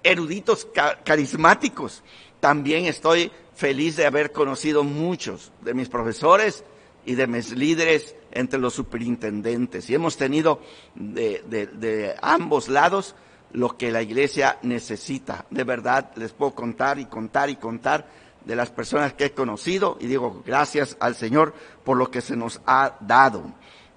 eruditos 0.03 0.69
carismáticos, 1.05 2.03
también 2.41 2.85
estoy 2.85 3.33
feliz 3.55 3.97
de 3.97 4.05
haber 4.05 4.31
conocido 4.31 4.85
muchos 4.85 5.51
de 5.63 5.73
mis 5.73 5.89
profesores 5.89 6.63
y 7.07 7.15
de 7.15 7.27
mis 7.27 7.53
líderes 7.53 8.15
entre 8.33 8.59
los 8.59 8.75
superintendentes. 8.75 9.89
Y 9.89 9.95
hemos 9.95 10.19
tenido 10.19 10.61
de, 10.95 12.15
ambos 12.21 12.69
lados 12.69 13.15
lo 13.55 13.77
que 13.77 13.93
la 13.93 14.03
iglesia 14.03 14.59
necesita. 14.63 15.47
De 15.49 15.65
verdad, 15.65 16.11
les 16.17 16.33
puedo 16.33 16.55
contar 16.55 16.99
y 16.99 17.07
contar 17.07 17.49
y 17.49 17.57
contar 17.57 18.07
de 18.45 18.57
las 18.57 18.71
personas 18.71 19.15
que 19.15 19.27
he 19.27 19.33
conocido 19.33 19.97
y 20.01 20.07
digo 20.07 20.43
gracias 20.45 20.97
al 21.01 21.15
Señor 21.15 21.55
por 21.85 21.97
lo 21.97 22.11
que 22.11 22.21
se 22.21 22.37
nos 22.37 22.61
ha 22.67 22.97
dado. 23.01 23.45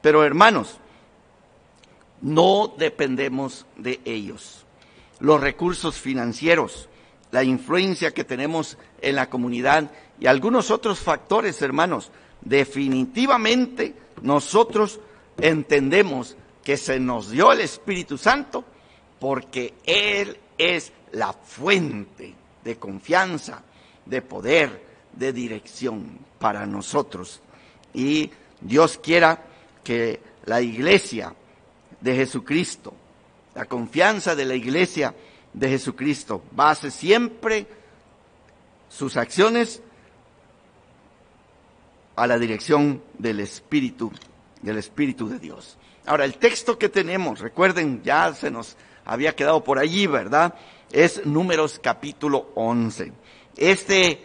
Pero 0.01 0.23
hermanos, 0.23 0.77
no 2.21 2.73
dependemos 2.77 3.65
de 3.75 3.99
ellos. 4.05 4.65
Los 5.19 5.41
recursos 5.41 5.97
financieros, 5.97 6.87
la 7.31 7.43
influencia 7.43 8.13
que 8.13 8.23
tenemos 8.23 8.77
en 9.01 9.15
la 9.15 9.27
comunidad 9.27 9.89
y 10.19 10.27
algunos 10.27 10.69
otros 10.69 10.99
factores, 10.99 11.59
hermanos, 11.63 12.11
definitivamente 12.41 13.95
nosotros 14.21 14.99
entendemos 15.39 16.37
que 16.63 16.77
se 16.77 16.99
nos 16.99 17.31
dio 17.31 17.51
el 17.51 17.61
Espíritu 17.61 18.19
Santo 18.19 18.63
porque 19.19 19.73
Él 19.85 20.37
es 20.57 20.91
la 21.11 21.33
fuente 21.33 22.33
de 22.63 22.77
confianza, 22.77 23.63
de 24.05 24.21
poder, 24.21 24.85
de 25.13 25.33
dirección 25.33 26.19
para 26.39 26.65
nosotros. 26.65 27.41
Y 27.93 28.31
Dios 28.61 28.99
quiera 29.01 29.43
que 29.83 30.19
la 30.45 30.61
iglesia 30.61 31.33
de 32.01 32.15
Jesucristo, 32.15 32.93
la 33.55 33.65
confianza 33.65 34.35
de 34.35 34.45
la 34.45 34.55
iglesia 34.55 35.15
de 35.53 35.69
Jesucristo, 35.69 36.43
base 36.51 36.91
siempre 36.91 37.67
sus 38.89 39.17
acciones 39.17 39.81
a 42.15 42.27
la 42.27 42.37
dirección 42.37 43.01
del 43.17 43.39
Espíritu, 43.39 44.11
del 44.61 44.77
Espíritu 44.77 45.27
de 45.29 45.39
Dios. 45.39 45.77
Ahora, 46.05 46.25
el 46.25 46.37
texto 46.37 46.77
que 46.77 46.89
tenemos, 46.89 47.39
recuerden, 47.39 48.01
ya 48.03 48.33
se 48.33 48.49
nos 48.49 48.77
había 49.07 49.35
quedado 49.35 49.63
por 49.63 49.79
allí, 49.79 50.05
¿verdad? 50.05 50.53
Es 50.91 51.25
Números 51.25 51.79
capítulo 51.81 52.51
11. 52.55 53.13
Este 53.55 54.19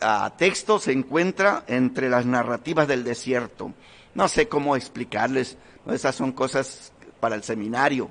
ah, 0.00 0.32
texto 0.36 0.78
se 0.78 0.92
encuentra 0.92 1.64
entre 1.68 2.08
las 2.08 2.24
narrativas 2.24 2.88
del 2.88 3.04
desierto. 3.04 3.72
No 4.14 4.26
sé 4.26 4.48
cómo 4.48 4.74
explicarles, 4.74 5.58
esas 5.86 6.14
son 6.16 6.32
cosas 6.32 6.92
para 7.20 7.34
el 7.34 7.44
seminario, 7.44 8.08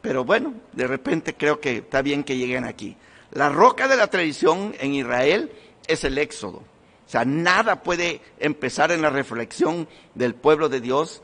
pero 0.00 0.24
bueno, 0.24 0.54
de 0.72 0.86
repente 0.86 1.34
creo 1.34 1.60
que 1.60 1.78
está 1.78 2.00
bien 2.00 2.22
que 2.22 2.36
lleguen 2.36 2.64
aquí. 2.64 2.96
La 3.32 3.48
roca 3.48 3.88
de 3.88 3.96
la 3.96 4.06
tradición 4.06 4.74
en 4.78 4.94
Israel 4.94 5.50
es 5.88 6.04
el 6.04 6.16
éxodo. 6.18 6.58
O 6.58 7.08
sea, 7.08 7.24
nada 7.24 7.82
puede 7.82 8.20
empezar 8.38 8.92
en 8.92 9.02
la 9.02 9.10
reflexión 9.10 9.88
del 10.14 10.34
pueblo 10.36 10.68
de 10.68 10.80
Dios 10.80 11.22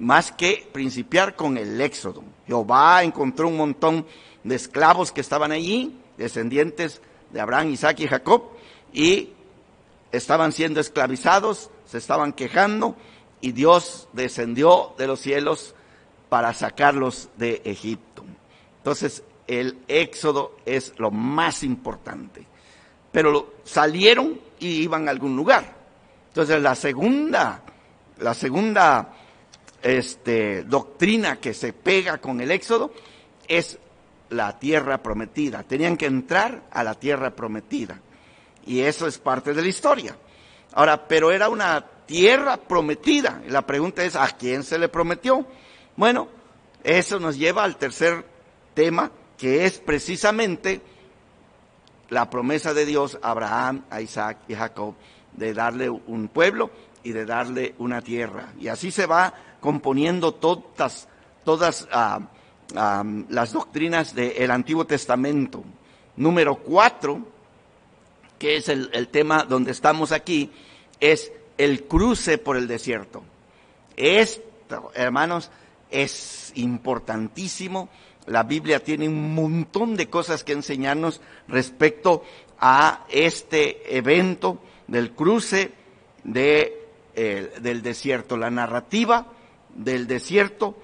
más 0.00 0.32
que 0.32 0.68
principiar 0.72 1.36
con 1.36 1.56
el 1.56 1.80
éxodo. 1.80 2.24
Jehová 2.46 3.04
encontró 3.04 3.46
un 3.48 3.58
montón 3.58 4.06
de 4.42 4.56
esclavos 4.56 5.12
que 5.12 5.20
estaban 5.20 5.52
allí, 5.52 5.96
descendientes 6.16 7.02
de 7.30 7.40
Abraham, 7.40 7.70
Isaac 7.70 8.00
y 8.00 8.08
Jacob, 8.08 8.44
y 8.92 9.34
estaban 10.10 10.52
siendo 10.52 10.80
esclavizados, 10.80 11.70
se 11.84 11.98
estaban 11.98 12.32
quejando, 12.32 12.96
y 13.42 13.52
Dios 13.52 14.08
descendió 14.12 14.94
de 14.98 15.06
los 15.06 15.20
cielos 15.20 15.74
para 16.30 16.54
sacarlos 16.54 17.28
de 17.36 17.60
Egipto. 17.64 18.24
Entonces, 18.78 19.22
el 19.46 19.78
éxodo 19.86 20.56
es 20.64 20.94
lo 20.96 21.10
más 21.10 21.62
importante. 21.62 22.46
Pero 23.12 23.54
salieron 23.64 24.40
y 24.58 24.82
iban 24.82 25.08
a 25.08 25.10
algún 25.10 25.36
lugar. 25.36 25.76
Entonces, 26.28 26.62
la 26.62 26.74
segunda, 26.74 27.62
la 28.18 28.32
segunda 28.34 29.19
este, 29.82 30.62
doctrina 30.64 31.36
que 31.36 31.54
se 31.54 31.72
pega 31.72 32.18
con 32.18 32.40
el 32.40 32.50
éxodo 32.50 32.92
es 33.48 33.78
la 34.30 34.58
tierra 34.58 35.02
prometida. 35.02 35.62
Tenían 35.62 35.96
que 35.96 36.06
entrar 36.06 36.62
a 36.70 36.84
la 36.84 36.94
tierra 36.94 37.30
prometida. 37.30 38.00
Y 38.66 38.80
eso 38.80 39.06
es 39.06 39.18
parte 39.18 39.54
de 39.54 39.62
la 39.62 39.68
historia. 39.68 40.16
Ahora, 40.72 41.08
pero 41.08 41.32
era 41.32 41.48
una 41.48 41.84
tierra 42.06 42.56
prometida. 42.56 43.42
la 43.48 43.66
pregunta 43.66 44.04
es, 44.04 44.16
¿a 44.16 44.28
quién 44.28 44.62
se 44.62 44.78
le 44.78 44.88
prometió? 44.88 45.46
Bueno, 45.96 46.28
eso 46.84 47.18
nos 47.18 47.36
lleva 47.36 47.64
al 47.64 47.76
tercer 47.76 48.24
tema, 48.74 49.10
que 49.36 49.64
es 49.64 49.78
precisamente 49.78 50.80
la 52.08 52.28
promesa 52.30 52.74
de 52.74 52.86
Dios 52.86 53.18
a 53.22 53.30
Abraham, 53.30 53.84
a 53.90 54.00
Isaac 54.00 54.38
y 54.48 54.54
a 54.54 54.58
Jacob 54.58 54.94
de 55.32 55.54
darle 55.54 55.88
un 55.88 56.28
pueblo 56.28 56.70
y 57.02 57.12
de 57.12 57.24
darle 57.24 57.74
una 57.78 58.02
tierra. 58.02 58.52
Y 58.58 58.68
así 58.68 58.90
se 58.90 59.06
va 59.06 59.32
componiendo 59.60 60.34
todas, 60.34 61.08
todas 61.44 61.88
ah, 61.92 62.20
ah, 62.74 63.04
las 63.28 63.52
doctrinas 63.52 64.14
del 64.14 64.50
Antiguo 64.50 64.86
Testamento. 64.86 65.62
Número 66.16 66.56
cuatro, 66.56 67.20
que 68.38 68.56
es 68.56 68.68
el, 68.68 69.08
tema 69.08 69.44
donde 69.44 69.70
estamos 69.70 70.12
aquí, 70.12 70.50
es 70.98 71.32
el 71.58 71.84
cruce 71.84 72.38
por 72.38 72.56
el 72.56 72.66
desierto. 72.66 73.22
Esto, 73.96 74.90
hermanos, 74.94 75.50
es 75.90 76.52
importantísimo. 76.56 77.88
La 78.26 78.42
Biblia 78.42 78.82
tiene 78.82 79.08
un 79.08 79.34
montón 79.34 79.96
de 79.96 80.08
cosas 80.08 80.44
que 80.44 80.52
enseñarnos 80.52 81.20
respecto 81.48 82.22
a 82.58 83.04
este 83.08 83.96
evento 83.96 84.58
del 84.86 85.12
cruce 85.12 85.72
de, 86.24 86.86
eh, 87.14 87.52
del 87.60 87.82
desierto. 87.82 88.36
La 88.36 88.50
narrativa 88.50 89.26
del 89.74 90.06
desierto 90.06 90.76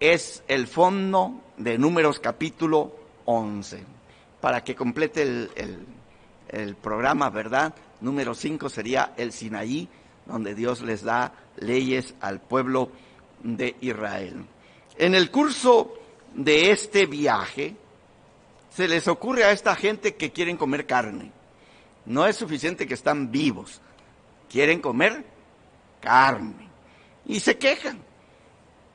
es 0.00 0.42
el 0.48 0.66
fondo 0.66 1.40
de 1.56 1.78
Números 1.78 2.20
capítulo 2.20 2.94
11. 3.24 3.82
Para 4.40 4.62
que 4.62 4.74
complete 4.74 5.22
el, 5.22 5.86
el 6.48 6.74
programa, 6.76 7.30
¿verdad? 7.30 7.74
Número 8.00 8.34
5 8.34 8.68
sería 8.68 9.14
el 9.16 9.32
Sinaí, 9.32 9.88
donde 10.26 10.54
Dios 10.54 10.82
les 10.82 11.02
da 11.02 11.32
leyes 11.56 12.14
al 12.20 12.40
pueblo 12.40 12.90
de 13.42 13.76
Israel. 13.80 14.44
En 14.98 15.14
el 15.14 15.30
curso 15.30 15.94
de 16.34 16.70
este 16.70 17.06
viaje, 17.06 17.76
se 18.70 18.88
les 18.88 19.08
ocurre 19.08 19.44
a 19.44 19.52
esta 19.52 19.74
gente 19.74 20.16
que 20.16 20.32
quieren 20.32 20.56
comer 20.56 20.86
carne. 20.86 21.32
No 22.04 22.26
es 22.26 22.36
suficiente 22.36 22.86
que 22.86 22.94
están 22.94 23.30
vivos, 23.30 23.80
quieren 24.50 24.80
comer 24.80 25.24
carne. 26.00 26.68
Y 27.24 27.40
se 27.40 27.56
quejan. 27.56 27.98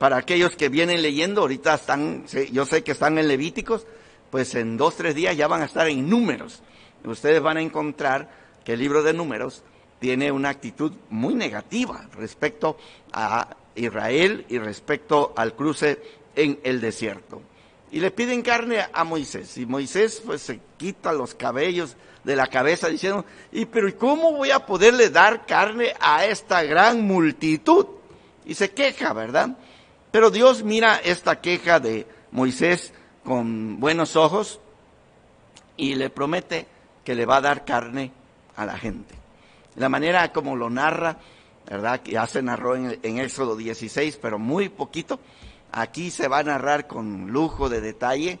Para 0.02 0.16
aquellos 0.16 0.56
que 0.56 0.68
vienen 0.68 1.00
leyendo, 1.00 1.42
ahorita 1.42 1.74
están, 1.74 2.24
yo 2.50 2.66
sé 2.66 2.82
que 2.82 2.90
están 2.90 3.18
en 3.18 3.28
Levíticos, 3.28 3.86
pues 4.32 4.52
en 4.56 4.76
dos, 4.76 4.96
tres 4.96 5.14
días 5.14 5.36
ya 5.36 5.46
van 5.46 5.62
a 5.62 5.66
estar 5.66 5.86
en 5.86 6.10
números. 6.10 6.60
Ustedes 7.04 7.40
van 7.40 7.58
a 7.58 7.60
encontrar 7.60 8.28
que 8.64 8.72
el 8.72 8.80
libro 8.80 9.04
de 9.04 9.12
números 9.12 9.62
tiene 10.00 10.32
una 10.32 10.48
actitud 10.48 10.90
muy 11.10 11.36
negativa 11.36 12.08
respecto 12.16 12.76
a 13.12 13.54
Israel 13.76 14.44
y 14.48 14.58
respecto 14.58 15.34
al 15.36 15.54
cruce 15.54 16.02
en 16.34 16.58
el 16.64 16.80
desierto. 16.80 17.40
Y 17.92 18.00
le 18.00 18.10
piden 18.10 18.42
carne 18.42 18.84
a 18.92 19.04
Moisés. 19.04 19.56
Y 19.56 19.66
Moisés 19.66 20.20
pues 20.26 20.42
se 20.42 20.58
quita 20.78 21.12
los 21.12 21.36
cabellos 21.36 21.96
de 22.24 22.34
la 22.34 22.48
cabeza 22.48 22.88
diciendo, 22.88 23.24
y 23.52 23.66
pero 23.66 23.96
¿cómo 23.96 24.32
voy 24.32 24.50
a 24.50 24.66
poderle 24.66 25.10
dar 25.10 25.46
carne 25.46 25.94
a 26.00 26.26
esta 26.26 26.64
gran 26.64 27.02
multitud? 27.02 27.86
Y 28.44 28.54
se 28.54 28.72
queja, 28.72 29.12
¿verdad? 29.12 29.56
Pero 30.12 30.30
Dios 30.30 30.62
mira 30.62 31.00
esta 31.02 31.40
queja 31.40 31.80
de 31.80 32.06
Moisés 32.30 32.92
con 33.24 33.80
buenos 33.80 34.14
ojos 34.14 34.60
y 35.76 35.94
le 35.94 36.10
promete 36.10 36.66
que 37.02 37.14
le 37.14 37.24
va 37.24 37.36
a 37.36 37.40
dar 37.40 37.64
carne 37.64 38.12
a 38.54 38.66
la 38.66 38.76
gente. 38.76 39.14
La 39.76 39.88
manera 39.88 40.30
como 40.30 40.54
lo 40.54 40.68
narra, 40.68 41.16
¿verdad? 41.66 42.00
Que 42.00 42.12
ya 42.12 42.26
se 42.26 42.42
narró 42.42 42.76
en, 42.76 43.00
en 43.02 43.18
Éxodo 43.18 43.56
16, 43.56 44.18
pero 44.20 44.38
muy 44.38 44.68
poquito. 44.68 45.18
Aquí 45.72 46.10
se 46.10 46.28
va 46.28 46.40
a 46.40 46.44
narrar 46.44 46.86
con 46.86 47.30
lujo 47.30 47.70
de 47.70 47.80
detalle, 47.80 48.38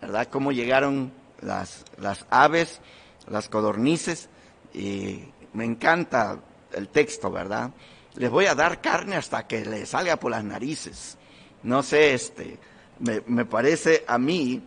¿verdad? 0.00 0.28
Cómo 0.28 0.52
llegaron 0.52 1.12
las, 1.40 1.84
las 1.98 2.24
aves, 2.30 2.80
las 3.26 3.48
codornices, 3.48 4.28
y 4.72 5.24
me 5.54 5.64
encanta 5.64 6.38
el 6.72 6.88
texto, 6.88 7.32
¿verdad? 7.32 7.72
Les 8.14 8.30
voy 8.30 8.46
a 8.46 8.54
dar 8.54 8.80
carne 8.80 9.16
hasta 9.16 9.46
que 9.46 9.64
le 9.64 9.86
salga 9.86 10.16
por 10.16 10.30
las 10.30 10.44
narices. 10.44 11.16
No 11.62 11.82
sé, 11.82 12.14
este, 12.14 12.58
me, 12.98 13.22
me 13.26 13.44
parece 13.44 14.04
a 14.06 14.18
mí 14.18 14.62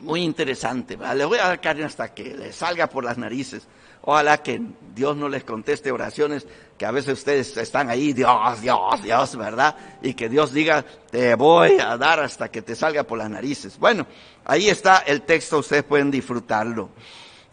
muy 0.00 0.22
interesante, 0.22 0.96
¿verdad? 0.96 1.16
Les 1.16 1.26
voy 1.26 1.38
a 1.38 1.48
dar 1.48 1.60
carne 1.60 1.84
hasta 1.84 2.12
que 2.12 2.34
le 2.34 2.52
salga 2.52 2.88
por 2.88 3.04
las 3.04 3.18
narices. 3.18 3.66
Ojalá 4.02 4.38
que 4.38 4.60
Dios 4.94 5.16
no 5.16 5.28
les 5.28 5.42
conteste 5.42 5.90
oraciones 5.90 6.46
que 6.78 6.86
a 6.86 6.90
veces 6.90 7.14
ustedes 7.18 7.56
están 7.56 7.90
ahí, 7.90 8.12
Dios, 8.12 8.60
Dios, 8.60 9.02
Dios, 9.02 9.36
¿verdad? 9.36 9.76
Y 10.02 10.14
que 10.14 10.28
Dios 10.28 10.52
diga, 10.52 10.84
te 11.10 11.34
voy 11.34 11.78
a 11.80 11.96
dar 11.96 12.20
hasta 12.20 12.48
que 12.48 12.62
te 12.62 12.76
salga 12.76 13.02
por 13.02 13.18
las 13.18 13.30
narices. 13.30 13.78
Bueno, 13.78 14.06
ahí 14.44 14.68
está 14.68 14.98
el 14.98 15.22
texto, 15.22 15.58
ustedes 15.58 15.82
pueden 15.82 16.10
disfrutarlo. 16.10 16.90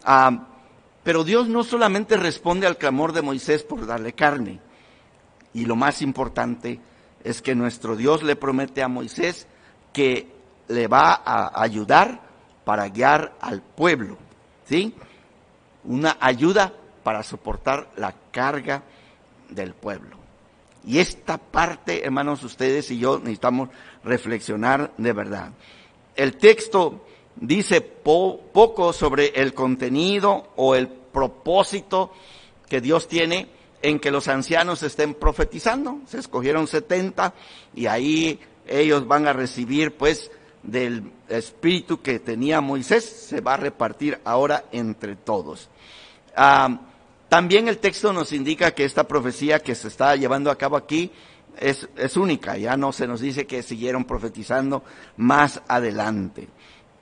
Ah, 0.04 0.46
pero 1.04 1.22
Dios 1.22 1.48
no 1.48 1.62
solamente 1.62 2.16
responde 2.16 2.66
al 2.66 2.78
clamor 2.78 3.12
de 3.12 3.22
Moisés 3.22 3.62
por 3.62 3.86
darle 3.86 4.14
carne, 4.14 4.60
y 5.52 5.66
lo 5.66 5.76
más 5.76 6.02
importante 6.02 6.80
es 7.22 7.40
que 7.40 7.54
nuestro 7.54 7.94
Dios 7.94 8.22
le 8.22 8.34
promete 8.34 8.82
a 8.82 8.88
Moisés 8.88 9.46
que 9.92 10.32
le 10.66 10.88
va 10.88 11.22
a 11.24 11.62
ayudar 11.62 12.20
para 12.64 12.88
guiar 12.88 13.36
al 13.40 13.62
pueblo, 13.62 14.18
¿sí? 14.64 14.94
una 15.84 16.16
ayuda 16.20 16.72
para 17.02 17.22
soportar 17.22 17.90
la 17.96 18.14
carga 18.32 18.82
del 19.50 19.74
pueblo. 19.74 20.16
Y 20.86 20.98
esta 20.98 21.38
parte, 21.38 22.04
hermanos, 22.04 22.42
ustedes 22.42 22.90
y 22.90 22.98
yo 22.98 23.18
necesitamos 23.18 23.68
reflexionar 24.02 24.92
de 24.98 25.12
verdad. 25.12 25.50
El 26.16 26.36
texto 26.36 27.06
dice 27.36 27.80
poco 27.80 28.92
sobre 28.92 29.28
el 29.40 29.54
contenido 29.54 30.48
o 30.56 30.74
el 30.74 30.88
propósito 30.88 32.12
que 32.68 32.80
Dios 32.80 33.08
tiene 33.08 33.48
en 33.82 34.00
que 34.00 34.10
los 34.10 34.28
ancianos 34.28 34.82
estén 34.82 35.14
profetizando. 35.14 36.00
Se 36.06 36.18
escogieron 36.18 36.66
70 36.66 37.34
y 37.74 37.86
ahí 37.86 38.40
ellos 38.66 39.06
van 39.06 39.26
a 39.26 39.32
recibir 39.32 39.96
pues 39.96 40.30
del 40.62 41.12
espíritu 41.28 42.00
que 42.00 42.18
tenía 42.18 42.60
Moisés, 42.60 43.04
se 43.04 43.40
va 43.40 43.54
a 43.54 43.58
repartir 43.58 44.18
ahora 44.24 44.64
entre 44.72 45.16
todos. 45.16 45.68
Ah, 46.34 46.80
también 47.28 47.68
el 47.68 47.78
texto 47.78 48.12
nos 48.12 48.32
indica 48.32 48.72
que 48.72 48.84
esta 48.84 49.06
profecía 49.06 49.58
que 49.58 49.74
se 49.74 49.88
está 49.88 50.16
llevando 50.16 50.50
a 50.50 50.56
cabo 50.56 50.76
aquí 50.76 51.10
es, 51.58 51.88
es 51.96 52.16
única, 52.16 52.56
ya 52.56 52.76
no 52.76 52.92
se 52.92 53.06
nos 53.06 53.20
dice 53.20 53.46
que 53.46 53.62
siguieron 53.62 54.04
profetizando 54.04 54.82
más 55.16 55.60
adelante. 55.68 56.48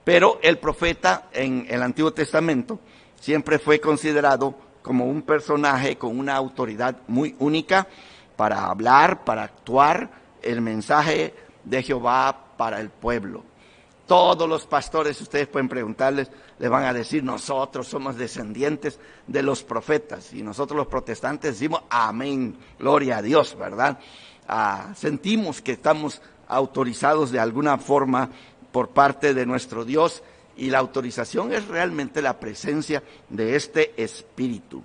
Pero 0.03 0.39
el 0.41 0.57
profeta 0.57 1.29
en 1.31 1.65
el 1.69 1.81
Antiguo 1.81 2.11
Testamento 2.11 2.79
siempre 3.19 3.59
fue 3.59 3.79
considerado 3.79 4.55
como 4.81 5.05
un 5.05 5.21
personaje 5.21 5.97
con 5.97 6.19
una 6.19 6.35
autoridad 6.35 6.97
muy 7.07 7.35
única 7.39 7.87
para 8.35 8.65
hablar, 8.65 9.23
para 9.23 9.43
actuar 9.43 10.09
el 10.41 10.61
mensaje 10.61 11.33
de 11.63 11.81
Jehová 11.81 12.47
para 12.57 12.81
el 12.81 12.89
pueblo. 12.89 13.43
Todos 14.05 14.49
los 14.49 14.67
pastores, 14.67 15.19
ustedes 15.21 15.47
pueden 15.47 15.69
preguntarles, 15.69 16.29
les 16.59 16.69
van 16.69 16.83
a 16.83 16.93
decir, 16.93 17.23
nosotros 17.23 17.87
somos 17.87 18.17
descendientes 18.17 18.99
de 19.27 19.41
los 19.41 19.63
profetas. 19.63 20.33
Y 20.33 20.43
nosotros 20.43 20.77
los 20.77 20.87
protestantes 20.87 21.53
decimos, 21.53 21.83
amén, 21.89 22.57
gloria 22.77 23.17
a 23.17 23.21
Dios, 23.21 23.57
¿verdad? 23.57 23.97
Ah, 24.45 24.91
sentimos 24.95 25.61
que 25.61 25.71
estamos 25.71 26.21
autorizados 26.49 27.31
de 27.31 27.39
alguna 27.39 27.77
forma 27.77 28.29
por 28.73 28.89
parte 28.89 29.33
de 29.33 29.45
nuestro 29.45 29.85
Dios 29.85 30.23
y 30.57 30.69
la 30.69 30.79
autorización 30.79 31.53
es 31.53 31.67
realmente 31.67 32.21
la 32.21 32.39
presencia 32.39 33.03
de 33.29 33.55
este 33.55 33.93
Espíritu. 34.03 34.83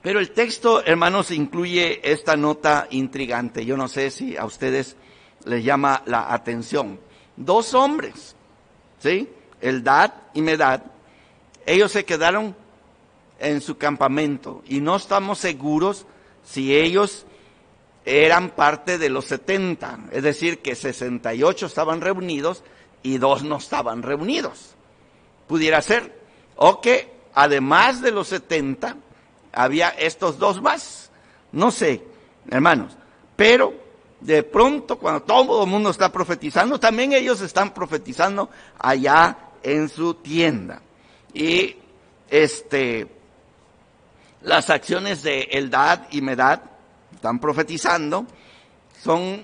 Pero 0.00 0.20
el 0.20 0.30
texto, 0.30 0.84
hermanos, 0.84 1.30
incluye 1.30 2.00
esta 2.10 2.36
nota 2.36 2.86
intrigante. 2.90 3.66
Yo 3.66 3.76
no 3.76 3.88
sé 3.88 4.10
si 4.10 4.36
a 4.36 4.44
ustedes 4.44 4.96
les 5.44 5.64
llama 5.64 6.02
la 6.06 6.32
atención 6.32 7.00
dos 7.36 7.74
hombres, 7.74 8.36
¿sí? 9.00 9.28
Eldad 9.60 10.12
y 10.34 10.42
Medad, 10.42 10.82
ellos 11.66 11.90
se 11.90 12.04
quedaron 12.04 12.54
en 13.40 13.60
su 13.60 13.76
campamento 13.76 14.62
y 14.68 14.80
no 14.80 14.96
estamos 14.96 15.38
seguros 15.38 16.06
si 16.44 16.76
ellos 16.76 17.26
eran 18.04 18.50
parte 18.50 18.98
de 18.98 19.08
los 19.08 19.24
70, 19.26 19.98
es 20.10 20.22
decir, 20.22 20.60
que 20.60 20.74
68 20.74 21.66
estaban 21.66 22.00
reunidos 22.00 22.62
y 23.02 23.18
dos 23.18 23.42
no 23.42 23.56
estaban 23.56 24.02
reunidos. 24.02 24.74
Pudiera 25.46 25.80
ser. 25.80 26.20
O 26.56 26.80
que 26.80 27.12
además 27.34 28.02
de 28.02 28.10
los 28.10 28.28
70 28.28 28.96
había 29.52 29.88
estos 29.90 30.38
dos 30.38 30.60
más. 30.60 31.10
No 31.52 31.70
sé, 31.70 32.02
hermanos. 32.50 32.96
Pero 33.36 33.74
de 34.20 34.42
pronto 34.42 34.98
cuando 34.98 35.22
todo 35.22 35.64
el 35.64 35.70
mundo 35.70 35.90
está 35.90 36.10
profetizando, 36.12 36.78
también 36.78 37.12
ellos 37.12 37.40
están 37.40 37.72
profetizando 37.72 38.50
allá 38.78 39.36
en 39.62 39.88
su 39.88 40.14
tienda. 40.14 40.82
Y 41.32 41.76
este, 42.28 43.06
las 44.42 44.70
acciones 44.70 45.22
de 45.22 45.42
Eldad 45.52 46.02
y 46.10 46.20
Medad 46.20 46.60
están 47.24 47.38
profetizando, 47.38 48.26
son 49.02 49.42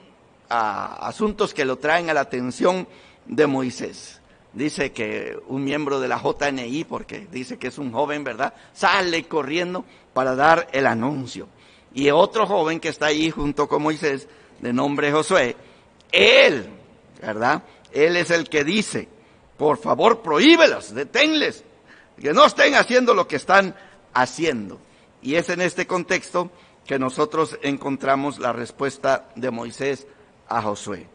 ah, 0.50 0.98
asuntos 1.00 1.54
que 1.54 1.64
lo 1.64 1.78
traen 1.78 2.10
a 2.10 2.12
la 2.14 2.20
atención 2.20 2.86
de 3.24 3.46
Moisés. 3.46 4.20
Dice 4.52 4.92
que 4.92 5.38
un 5.46 5.64
miembro 5.64 5.98
de 5.98 6.06
la 6.06 6.20
JNI, 6.20 6.84
porque 6.84 7.26
dice 7.32 7.58
que 7.58 7.68
es 7.68 7.78
un 7.78 7.90
joven, 7.90 8.22
¿verdad? 8.22 8.52
Sale 8.74 9.24
corriendo 9.24 9.86
para 10.12 10.34
dar 10.34 10.68
el 10.72 10.86
anuncio. 10.86 11.48
Y 11.94 12.10
otro 12.10 12.46
joven 12.46 12.80
que 12.80 12.90
está 12.90 13.06
ahí 13.06 13.30
junto 13.30 13.66
con 13.66 13.80
Moisés 13.80 14.28
de 14.58 14.74
nombre 14.74 15.10
Josué, 15.10 15.56
él, 16.12 16.68
¿verdad? 17.22 17.62
Él 17.92 18.14
es 18.18 18.30
el 18.30 18.46
que 18.50 18.62
dice, 18.62 19.08
por 19.56 19.78
favor, 19.78 20.20
prohíbelos, 20.20 20.94
deténles, 20.94 21.64
que 22.20 22.34
no 22.34 22.44
estén 22.44 22.74
haciendo 22.74 23.14
lo 23.14 23.26
que 23.26 23.36
están 23.36 23.74
haciendo. 24.12 24.78
Y 25.22 25.36
es 25.36 25.48
en 25.48 25.62
este 25.62 25.86
contexto 25.86 26.50
que 26.90 26.98
nosotros 26.98 27.56
encontramos 27.62 28.40
la 28.40 28.52
respuesta 28.52 29.28
de 29.36 29.52
Moisés 29.52 30.08
a 30.48 30.60
Josué. 30.60 31.06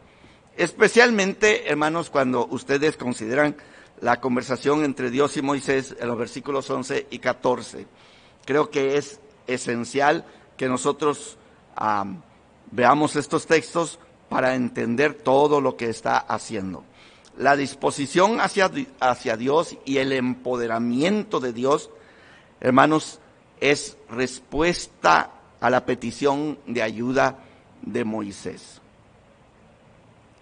Especialmente, 0.56 1.70
hermanos, 1.70 2.08
cuando 2.08 2.46
ustedes 2.46 2.96
consideran 2.96 3.58
la 4.00 4.18
conversación 4.18 4.84
entre 4.84 5.10
Dios 5.10 5.36
y 5.36 5.42
Moisés 5.42 5.94
en 6.00 6.08
los 6.08 6.16
versículos 6.16 6.70
11 6.70 7.08
y 7.10 7.18
14. 7.18 7.86
Creo 8.46 8.70
que 8.70 8.96
es 8.96 9.20
esencial 9.46 10.24
que 10.56 10.66
nosotros 10.66 11.36
Veamos 12.70 13.14
estos 13.14 13.46
textos 13.46 13.98
para 14.30 14.54
entender 14.54 15.12
todo 15.12 15.60
lo 15.60 15.76
que 15.76 15.90
está 15.90 16.16
haciendo. 16.16 16.84
La 17.36 17.54
disposición 17.54 18.40
hacia, 18.40 18.70
hacia 18.98 19.36
Dios 19.36 19.76
y 19.84 19.98
el 19.98 20.12
empoderamiento 20.12 21.38
de 21.38 21.52
Dios, 21.52 21.90
hermanos, 22.60 23.20
es 23.60 23.98
respuesta 24.08 25.35
a 25.60 25.70
la 25.70 25.84
petición 25.84 26.58
de 26.66 26.82
ayuda 26.82 27.38
de 27.82 28.04
Moisés. 28.04 28.80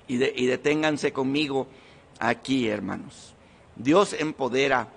Y, 0.07 0.22
y 0.22 0.46
deténganse 0.46 1.12
conmigo 1.12 1.66
aquí, 2.18 2.68
hermanos. 2.68 3.35
Dios 3.77 4.14
empodera 4.18 4.88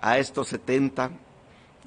a 0.00 0.18
estos 0.18 0.48
70, 0.48 1.10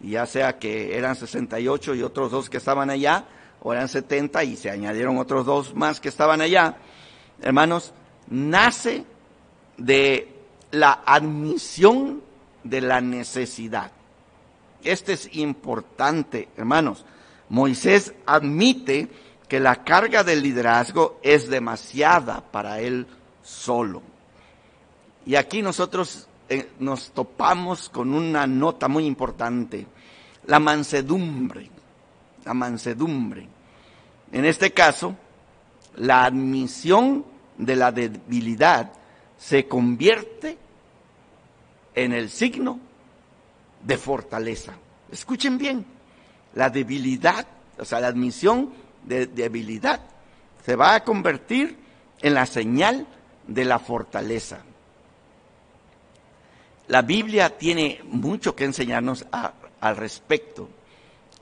ya 0.01 0.25
sea 0.25 0.57
que 0.57 0.97
eran 0.97 1.15
68 1.15 1.95
y 1.95 2.03
otros 2.03 2.31
dos 2.31 2.49
que 2.49 2.57
estaban 2.57 2.89
allá, 2.89 3.25
o 3.61 3.73
eran 3.73 3.87
70 3.87 4.43
y 4.43 4.55
se 4.55 4.69
añadieron 4.69 5.17
otros 5.17 5.45
dos 5.45 5.75
más 5.75 5.99
que 5.99 6.09
estaban 6.09 6.41
allá, 6.41 6.77
hermanos, 7.41 7.93
nace 8.29 9.03
de 9.77 10.33
la 10.71 11.01
admisión 11.05 12.21
de 12.63 12.81
la 12.81 13.01
necesidad. 13.01 13.91
Este 14.83 15.13
es 15.13 15.35
importante, 15.35 16.49
hermanos. 16.57 17.05
Moisés 17.49 18.13
admite 18.25 19.07
que 19.47 19.59
la 19.59 19.83
carga 19.83 20.23
del 20.23 20.43
liderazgo 20.43 21.19
es 21.23 21.49
demasiada 21.49 22.41
para 22.51 22.79
él 22.81 23.07
solo. 23.41 24.01
Y 25.25 25.35
aquí 25.35 25.61
nosotros 25.61 26.27
eh, 26.49 26.69
nos 26.79 27.11
topamos 27.11 27.89
con 27.89 28.13
una 28.13 28.47
nota 28.47 28.87
muy 28.87 29.05
importante, 29.05 29.85
la 30.45 30.59
mansedumbre 30.59 31.71
la 32.47 32.53
mansedumbre. 32.53 33.45
En 34.31 34.45
este 34.45 34.71
caso, 34.71 35.15
la 35.97 36.23
admisión 36.23 37.25
de 37.57 37.75
la 37.75 37.91
debilidad 37.91 38.91
se 39.37 39.67
convierte 39.67 40.57
en 41.93 42.13
el 42.13 42.29
signo 42.29 42.79
de 43.83 43.97
fortaleza. 43.97 44.73
Escuchen 45.11 45.57
bien, 45.57 45.85
la 46.57 46.71
debilidad, 46.71 47.45
o 47.77 47.85
sea, 47.85 47.99
la 47.99 48.07
admisión 48.07 48.73
de 49.03 49.27
debilidad 49.27 50.01
se 50.65 50.75
va 50.75 50.95
a 50.95 51.03
convertir 51.03 51.77
en 52.19 52.33
la 52.33 52.47
señal 52.47 53.05
de 53.45 53.63
la 53.63 53.77
fortaleza. 53.77 54.63
La 56.87 57.03
Biblia 57.03 57.55
tiene 57.59 58.01
mucho 58.05 58.55
que 58.55 58.65
enseñarnos 58.65 59.27
al 59.79 59.97
respecto. 59.97 60.67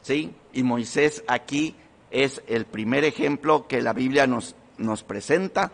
¿sí? 0.01 0.33
Y 0.51 0.63
Moisés 0.63 1.23
aquí 1.29 1.75
es 2.11 2.41
el 2.47 2.65
primer 2.65 3.05
ejemplo 3.05 3.67
que 3.67 3.81
la 3.81 3.93
Biblia 3.93 4.27
nos, 4.27 4.53
nos 4.77 5.03
presenta 5.03 5.71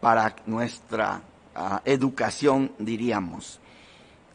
para 0.00 0.34
nuestra 0.46 1.20
ah, 1.54 1.82
educación, 1.84 2.72
diríamos. 2.78 3.60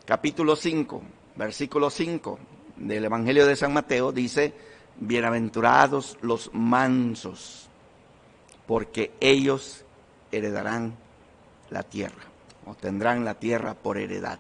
Capítulo 0.06 0.56
5, 0.56 1.02
versículo 1.38 1.90
5 1.90 2.51
del 2.88 3.06
Evangelio 3.06 3.46
de 3.46 3.56
San 3.56 3.74
Mateo 3.74 4.12
dice, 4.12 4.54
bienaventurados 5.00 6.18
los 6.22 6.50
mansos, 6.54 7.70
porque 8.66 9.12
ellos 9.20 9.86
heredarán 10.32 10.96
la 11.70 11.84
tierra, 11.84 12.24
o 12.66 12.74
tendrán 12.74 13.24
la 13.24 13.36
tierra 13.36 13.76
por 13.76 13.98
heredad. 13.98 14.40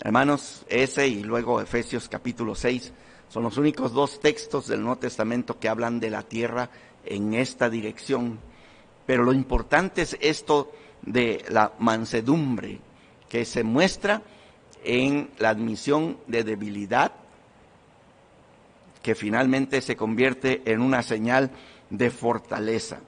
Hermanos, 0.00 0.64
ese 0.68 1.06
y 1.08 1.22
luego 1.22 1.60
Efesios 1.60 2.08
capítulo 2.08 2.54
6 2.54 2.92
son 3.28 3.42
los 3.42 3.56
únicos 3.56 3.92
dos 3.92 4.20
textos 4.20 4.66
del 4.66 4.80
Nuevo 4.80 4.98
Testamento 4.98 5.58
que 5.58 5.68
hablan 5.68 6.00
de 6.00 6.10
la 6.10 6.22
tierra 6.22 6.70
en 7.04 7.34
esta 7.34 7.68
dirección. 7.70 8.38
Pero 9.06 9.24
lo 9.24 9.32
importante 9.32 10.02
es 10.02 10.16
esto 10.20 10.72
de 11.02 11.44
la 11.48 11.72
mansedumbre, 11.78 12.80
que 13.28 13.44
se 13.44 13.62
muestra 13.62 14.22
en 14.84 15.30
la 15.38 15.50
admisión 15.50 16.18
de 16.26 16.44
debilidad, 16.44 17.12
que 19.02 19.14
finalmente 19.14 19.80
se 19.80 19.96
convierte 19.96 20.62
en 20.64 20.80
una 20.80 21.02
señal 21.02 21.50
de 21.90 22.10
fortaleza. 22.10 23.00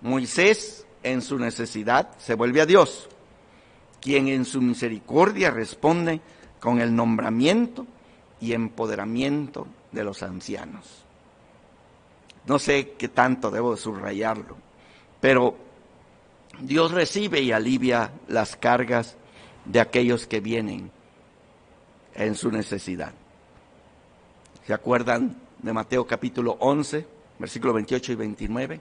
Moisés, 0.00 0.86
en 1.02 1.22
su 1.22 1.38
necesidad, 1.38 2.16
se 2.18 2.34
vuelve 2.34 2.60
a 2.60 2.66
Dios, 2.66 3.08
quien 4.00 4.28
en 4.28 4.44
su 4.44 4.60
misericordia 4.60 5.50
responde 5.50 6.20
con 6.60 6.80
el 6.80 6.94
nombramiento 6.94 7.86
y 8.40 8.52
empoderamiento 8.52 9.66
de 9.92 10.04
los 10.04 10.22
ancianos. 10.22 11.04
No 12.46 12.58
sé 12.58 12.94
qué 12.98 13.08
tanto 13.08 13.50
debo 13.50 13.76
subrayarlo, 13.76 14.56
pero 15.20 15.56
Dios 16.60 16.92
recibe 16.92 17.40
y 17.40 17.52
alivia 17.52 18.12
las 18.28 18.56
cargas 18.56 19.16
de 19.64 19.80
aquellos 19.80 20.26
que 20.26 20.40
vienen 20.40 20.90
en 22.14 22.34
su 22.34 22.50
necesidad. 22.50 23.14
¿Se 24.66 24.72
acuerdan 24.72 25.36
de 25.58 25.74
Mateo 25.74 26.06
capítulo 26.06 26.56
11, 26.58 27.06
versículo 27.38 27.74
28 27.74 28.12
y 28.12 28.14
29? 28.14 28.80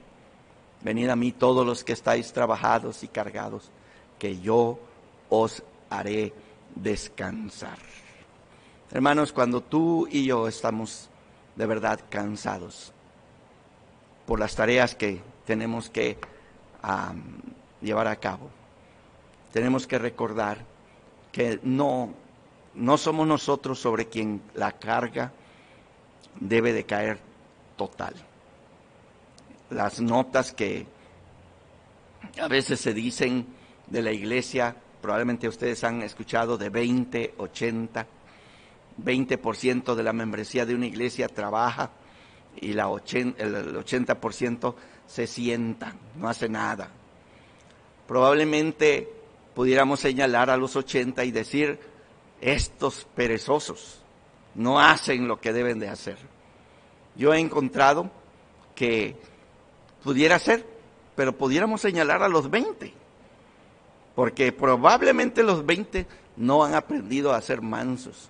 Venid 0.81 1.09
a 1.09 1.17
mí 1.17 1.33
todos 1.33 1.65
los 1.65 1.83
que 1.83 1.91
estáis 1.91 2.31
trabajados 2.31 3.03
y 3.03 3.09
cargados, 3.09 3.69
que 4.17 4.39
yo 4.39 4.79
os 5.27 5.61
haré 5.89 6.31
descansar. 6.73 7.77
Hermanos, 8.91 9.33
cuando 9.33 9.59
tú 9.59 10.07
y 10.09 10.23
yo 10.23 10.47
estamos 10.47 11.09
de 11.57 11.65
verdad 11.65 11.99
cansados 12.09 12.93
por 14.25 14.39
las 14.39 14.55
tareas 14.55 14.95
que 14.95 15.21
tenemos 15.45 15.89
que 15.89 16.17
llevar 17.81 18.07
a 18.07 18.15
cabo. 18.15 18.49
Tenemos 19.51 19.85
que 19.85 19.99
recordar 19.99 20.59
que 21.33 21.59
no, 21.61 22.13
no 22.73 22.97
somos 22.97 23.27
nosotros 23.27 23.79
sobre 23.79 24.07
quien 24.07 24.41
la 24.55 24.71
carga 24.71 25.33
debe 26.39 26.73
de 26.73 26.85
caer 26.85 27.19
total. 27.77 28.13
Las 29.69 29.99
notas 29.99 30.53
que 30.53 30.85
a 32.39 32.47
veces 32.47 32.79
se 32.79 32.93
dicen 32.93 33.47
de 33.87 34.01
la 34.01 34.11
iglesia, 34.11 34.75
probablemente 35.01 35.47
ustedes 35.47 35.83
han 35.83 36.01
escuchado 36.01 36.57
de 36.57 36.69
20, 36.69 37.35
80, 37.37 38.07
20% 39.03 39.95
de 39.95 40.03
la 40.03 40.13
membresía 40.13 40.65
de 40.65 40.75
una 40.75 40.85
iglesia 40.85 41.27
trabaja 41.27 41.91
y 42.61 42.73
la 42.73 42.83
el 42.83 43.75
80% 43.75 44.75
se 45.07 45.27
sienta, 45.27 45.95
no 46.15 46.29
hace 46.29 46.47
nada. 46.49 46.89
Probablemente 48.07 49.09
pudiéramos 49.55 49.99
señalar 49.99 50.49
a 50.49 50.57
los 50.57 50.75
80 50.75 51.23
y 51.25 51.31
decir, 51.31 51.79
estos 52.41 53.07
perezosos 53.15 54.02
no 54.55 54.79
hacen 54.79 55.27
lo 55.27 55.39
que 55.39 55.53
deben 55.53 55.79
de 55.79 55.89
hacer. 55.89 56.17
Yo 57.15 57.33
he 57.33 57.39
encontrado 57.39 58.09
que 58.75 59.15
pudiera 60.03 60.39
ser, 60.39 60.65
pero 61.15 61.37
pudiéramos 61.37 61.81
señalar 61.81 62.23
a 62.23 62.27
los 62.27 62.49
20, 62.49 62.93
porque 64.15 64.51
probablemente 64.51 65.43
los 65.43 65.65
20 65.65 66.07
no 66.37 66.63
han 66.63 66.75
aprendido 66.75 67.33
a 67.33 67.41
ser 67.41 67.61
mansos, 67.61 68.29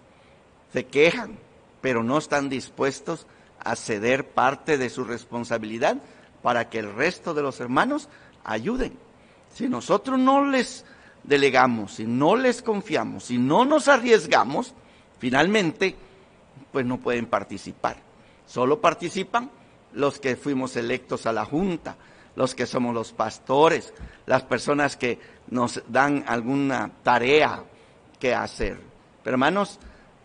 se 0.72 0.86
quejan, 0.86 1.38
pero 1.82 2.04
no 2.04 2.18
están 2.18 2.50
dispuestos 2.50 3.26
a 3.60 3.76
ceder 3.76 4.28
parte 4.30 4.78
de 4.78 4.90
su 4.90 5.04
responsabilidad 5.04 5.98
para 6.42 6.70
que 6.70 6.80
el 6.80 6.94
resto 6.94 7.34
de 7.34 7.42
los 7.42 7.60
hermanos 7.60 8.10
ayuden. 8.44 8.94
Si 9.54 9.70
nosotros 9.70 10.20
no 10.20 10.46
les 10.46 10.84
delegamos, 11.24 11.94
si 11.94 12.06
no 12.06 12.36
les 12.36 12.62
confiamos, 12.62 13.26
si 13.26 13.38
no 13.38 13.66
nos 13.66 13.88
arriesgamos, 13.88 14.74
finalmente, 15.20 15.96
pues 16.74 16.86
no 16.86 17.00
pueden 17.00 17.28
participar. 17.28 17.96
Solo 18.46 18.82
participan 18.82 19.50
los 19.94 20.20
que 20.20 20.36
fuimos 20.36 20.76
electos 20.76 21.26
a 21.26 21.32
la 21.32 21.46
Junta, 21.46 21.96
los 22.36 22.56
que 22.56 22.66
somos 22.66 22.94
los 22.94 23.14
pastores, 23.14 23.94
las 24.26 24.44
personas 24.44 24.98
que 24.98 25.20
nos 25.50 25.82
dan 25.88 26.26
alguna 26.28 26.92
tarea 27.04 27.64
que 28.20 28.34
hacer. 28.34 28.80
Pero 29.24 29.36
hermanos, 29.36 29.80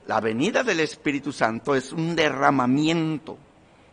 la 0.06 0.20
venida 0.20 0.64
del 0.64 0.80
Espíritu 0.80 1.32
Santo 1.32 1.74
es 1.74 1.92
un 1.92 2.16
derramamiento. 2.16 3.36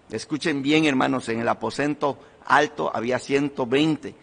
Escuchen 0.10 0.62
bien, 0.62 0.86
hermanos, 0.86 1.28
en 1.30 1.42
el 1.42 1.48
aposento 1.50 2.18
alto 2.46 2.90
había 2.94 3.20
120 3.20 4.16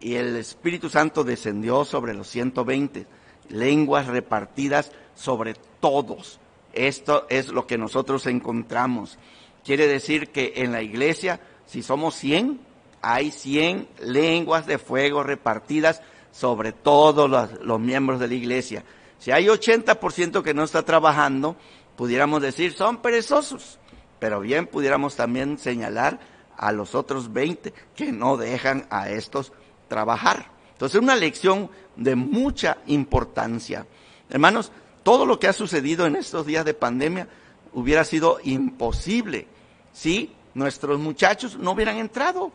y 0.00 0.14
el 0.14 0.36
Espíritu 0.36 0.88
Santo 0.88 1.22
descendió 1.22 1.84
sobre 1.84 2.14
los 2.14 2.28
120, 2.28 3.06
lenguas 3.50 4.06
repartidas 4.06 4.90
sobre 5.14 5.54
todos. 5.80 6.40
Esto 6.76 7.26
es 7.30 7.48
lo 7.48 7.66
que 7.66 7.78
nosotros 7.78 8.26
encontramos. 8.26 9.18
Quiere 9.64 9.88
decir 9.88 10.28
que 10.28 10.52
en 10.56 10.72
la 10.72 10.82
iglesia, 10.82 11.40
si 11.66 11.82
somos 11.82 12.14
100, 12.16 12.60
hay 13.00 13.30
100 13.30 13.88
lenguas 14.00 14.66
de 14.66 14.78
fuego 14.78 15.22
repartidas 15.22 16.02
sobre 16.30 16.72
todos 16.72 17.30
los, 17.60 17.80
miembros 17.80 18.20
de 18.20 18.28
la 18.28 18.34
iglesia. 18.34 18.84
Si 19.18 19.30
hay 19.30 19.46
80% 19.46 20.42
que 20.42 20.52
no 20.52 20.64
está 20.64 20.82
trabajando, 20.82 21.56
pudiéramos 21.96 22.42
decir 22.42 22.74
son 22.74 22.98
perezosos, 22.98 23.78
pero 24.18 24.40
bien 24.40 24.66
pudiéramos 24.66 25.16
también 25.16 25.58
señalar 25.58 26.20
a 26.58 26.72
los 26.72 26.94
otros 26.94 27.32
20 27.32 27.72
que 27.94 28.12
no 28.12 28.36
dejan 28.36 28.86
a 28.90 29.08
estos 29.08 29.52
trabajar. 29.88 30.50
Entonces, 30.72 31.00
una 31.00 31.16
lección 31.16 31.70
de 31.96 32.16
mucha 32.16 32.78
importancia. 32.86 33.86
Hermanos, 34.28 34.70
todo 35.06 35.24
lo 35.24 35.38
que 35.38 35.46
ha 35.46 35.52
sucedido 35.52 36.04
en 36.04 36.16
estos 36.16 36.46
días 36.46 36.64
de 36.64 36.74
pandemia 36.74 37.28
hubiera 37.72 38.02
sido 38.02 38.40
imposible 38.42 39.46
si 39.92 40.32
nuestros 40.52 40.98
muchachos 40.98 41.56
no 41.56 41.70
hubieran 41.70 41.98
entrado. 41.98 42.50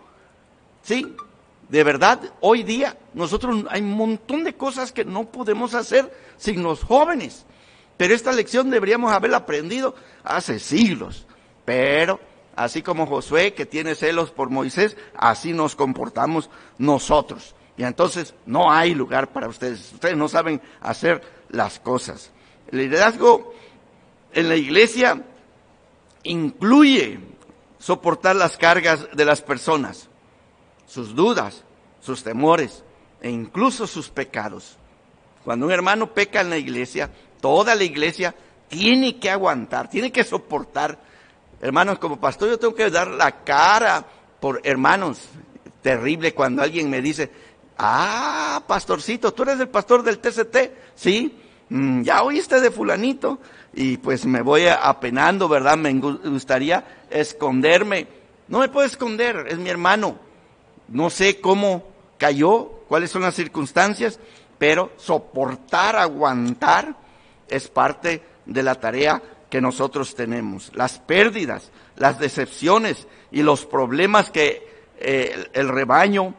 Sí, 0.83 1.15
de 1.69 1.83
verdad, 1.85 2.19
hoy 2.41 2.63
día 2.63 2.97
nosotros 3.13 3.63
hay 3.69 3.79
un 3.79 3.91
montón 3.91 4.43
de 4.43 4.55
cosas 4.55 4.91
que 4.91 5.05
no 5.05 5.31
podemos 5.31 5.73
hacer 5.75 6.13
sin 6.35 6.61
los 6.61 6.83
jóvenes. 6.83 7.45
Pero 7.95 8.13
esta 8.13 8.33
lección 8.33 8.69
deberíamos 8.69 9.13
haberla 9.13 9.37
aprendido 9.37 9.95
hace 10.21 10.59
siglos. 10.59 11.25
Pero 11.63 12.19
así 12.57 12.81
como 12.81 13.07
Josué 13.07 13.53
que 13.53 13.65
tiene 13.65 13.95
celos 13.95 14.29
por 14.29 14.49
Moisés, 14.49 14.97
así 15.15 15.53
nos 15.53 15.77
comportamos 15.77 16.49
nosotros. 16.77 17.55
Y 17.77 17.83
entonces 17.83 18.33
no 18.45 18.69
hay 18.69 18.93
lugar 18.93 19.31
para 19.31 19.47
ustedes. 19.47 19.93
Ustedes 19.93 20.17
no 20.17 20.27
saben 20.27 20.61
hacer 20.81 21.21
las 21.47 21.79
cosas. 21.79 22.33
El 22.71 22.77
liderazgo 22.77 23.53
en 24.33 24.49
la 24.49 24.55
iglesia 24.55 25.23
incluye 26.23 27.19
soportar 27.79 28.35
las 28.35 28.57
cargas 28.57 29.07
de 29.13 29.25
las 29.25 29.41
personas, 29.41 30.09
sus 30.87 31.15
dudas, 31.15 31.63
sus 31.99 32.23
temores 32.23 32.83
e 33.21 33.29
incluso 33.29 33.87
sus 33.87 34.09
pecados. 34.09 34.77
Cuando 35.43 35.65
un 35.65 35.71
hermano 35.71 36.13
peca 36.13 36.41
en 36.41 36.49
la 36.49 36.57
iglesia, 36.57 37.09
toda 37.41 37.75
la 37.75 37.83
iglesia 37.83 38.35
tiene 38.67 39.19
que 39.19 39.29
aguantar, 39.29 39.89
tiene 39.89 40.11
que 40.11 40.23
soportar 40.23 40.99
Hermanos, 41.61 41.99
como 41.99 42.19
pastor 42.19 42.49
yo 42.49 42.57
tengo 42.57 42.73
que 42.73 42.89
dar 42.89 43.07
la 43.07 43.43
cara 43.43 44.03
por 44.39 44.61
hermanos. 44.63 45.19
Terrible 45.83 46.33
cuando 46.33 46.63
alguien 46.63 46.89
me 46.89 47.01
dice, 47.01 47.31
ah, 47.77 48.63
pastorcito, 48.65 49.31
tú 49.31 49.43
eres 49.43 49.59
el 49.59 49.69
pastor 49.69 50.01
del 50.01 50.17
TCT, 50.17 50.57
sí, 50.95 51.39
mm, 51.71 52.03
ya 52.03 52.23
oíste 52.23 52.61
de 52.61 52.71
fulanito. 52.71 53.39
Y 53.73 53.97
pues 53.97 54.25
me 54.25 54.41
voy 54.41 54.67
apenando, 54.67 55.47
¿verdad? 55.47 55.77
Me 55.77 55.93
gustaría 55.93 57.05
esconderme. 57.09 58.07
No 58.47 58.59
me 58.59 58.69
puedo 58.69 58.85
esconder, 58.85 59.47
es 59.47 59.57
mi 59.57 59.69
hermano. 59.69 60.19
No 60.89 61.09
sé 61.09 61.39
cómo 61.39 61.83
cayó, 62.17 62.83
cuáles 62.87 63.11
son 63.11 63.21
las 63.21 63.35
circunstancias, 63.35 64.19
pero 64.57 64.91
soportar, 64.97 65.95
aguantar 65.95 66.95
es 67.47 67.69
parte 67.69 68.21
de 68.45 68.63
la 68.63 68.75
tarea 68.75 69.21
que 69.49 69.61
nosotros 69.61 70.15
tenemos, 70.15 70.71
las 70.75 70.99
pérdidas, 70.99 71.71
las 71.95 72.19
decepciones 72.19 73.07
y 73.31 73.43
los 73.43 73.65
problemas 73.65 74.31
que 74.31 74.67
eh, 74.97 75.49
el 75.53 75.67
rebaño 75.67 76.35